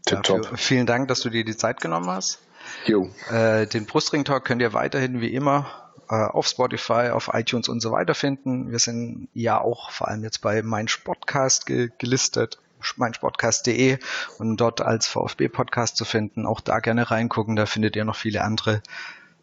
[0.05, 2.41] Dafür, vielen Dank, dass du dir die Zeit genommen hast.
[2.87, 3.11] Jo.
[3.31, 7.81] Äh, den Brustring Talk könnt ihr weiterhin wie immer äh, auf Spotify, auf iTunes und
[7.81, 8.71] so weiter finden.
[8.71, 12.59] Wir sind ja auch vor allem jetzt bei mein Sportcast ge gelistet
[12.97, 13.99] meinsportcast.de
[14.39, 16.47] und dort als VfB-Podcast zu finden.
[16.47, 18.83] Auch da gerne reingucken, da findet ihr noch viele andere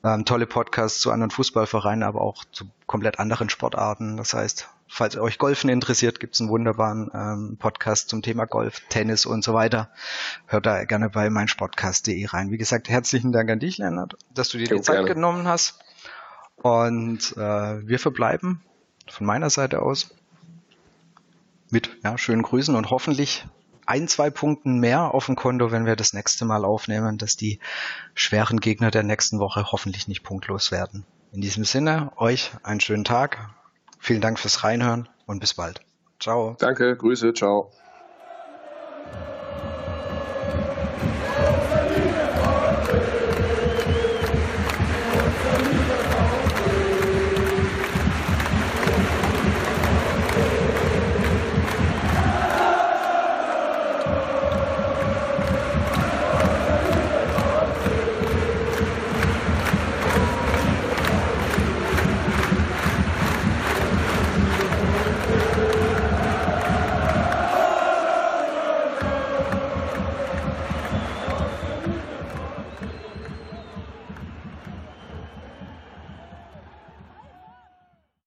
[0.03, 4.17] ähm, tolle Podcasts zu anderen Fußballvereinen, aber auch zu komplett anderen Sportarten.
[4.17, 8.81] Das heißt, falls euch Golfen interessiert, gibt es einen wunderbaren ähm, Podcast zum Thema Golf,
[8.89, 9.89] Tennis und so weiter.
[10.45, 12.51] Hört da gerne bei meinsportcast.de rein.
[12.51, 15.13] Wie gesagt, herzlichen Dank an dich, Lennart, dass du dir die Zeit gerne.
[15.13, 15.79] genommen hast.
[16.57, 18.63] Und äh, wir verbleiben
[19.09, 20.15] von meiner Seite aus
[21.69, 23.45] mit ja, schönen Grüßen und hoffentlich
[23.85, 27.59] ein, zwei Punkten mehr auf dem Konto, wenn wir das nächste Mal aufnehmen, dass die
[28.15, 31.05] schweren Gegner der nächsten Woche hoffentlich nicht punktlos werden.
[31.31, 33.49] In diesem Sinne, euch einen schönen Tag.
[33.99, 35.81] Vielen Dank fürs Reinhören und bis bald.
[36.19, 36.55] Ciao.
[36.59, 37.71] Danke, Grüße, ciao.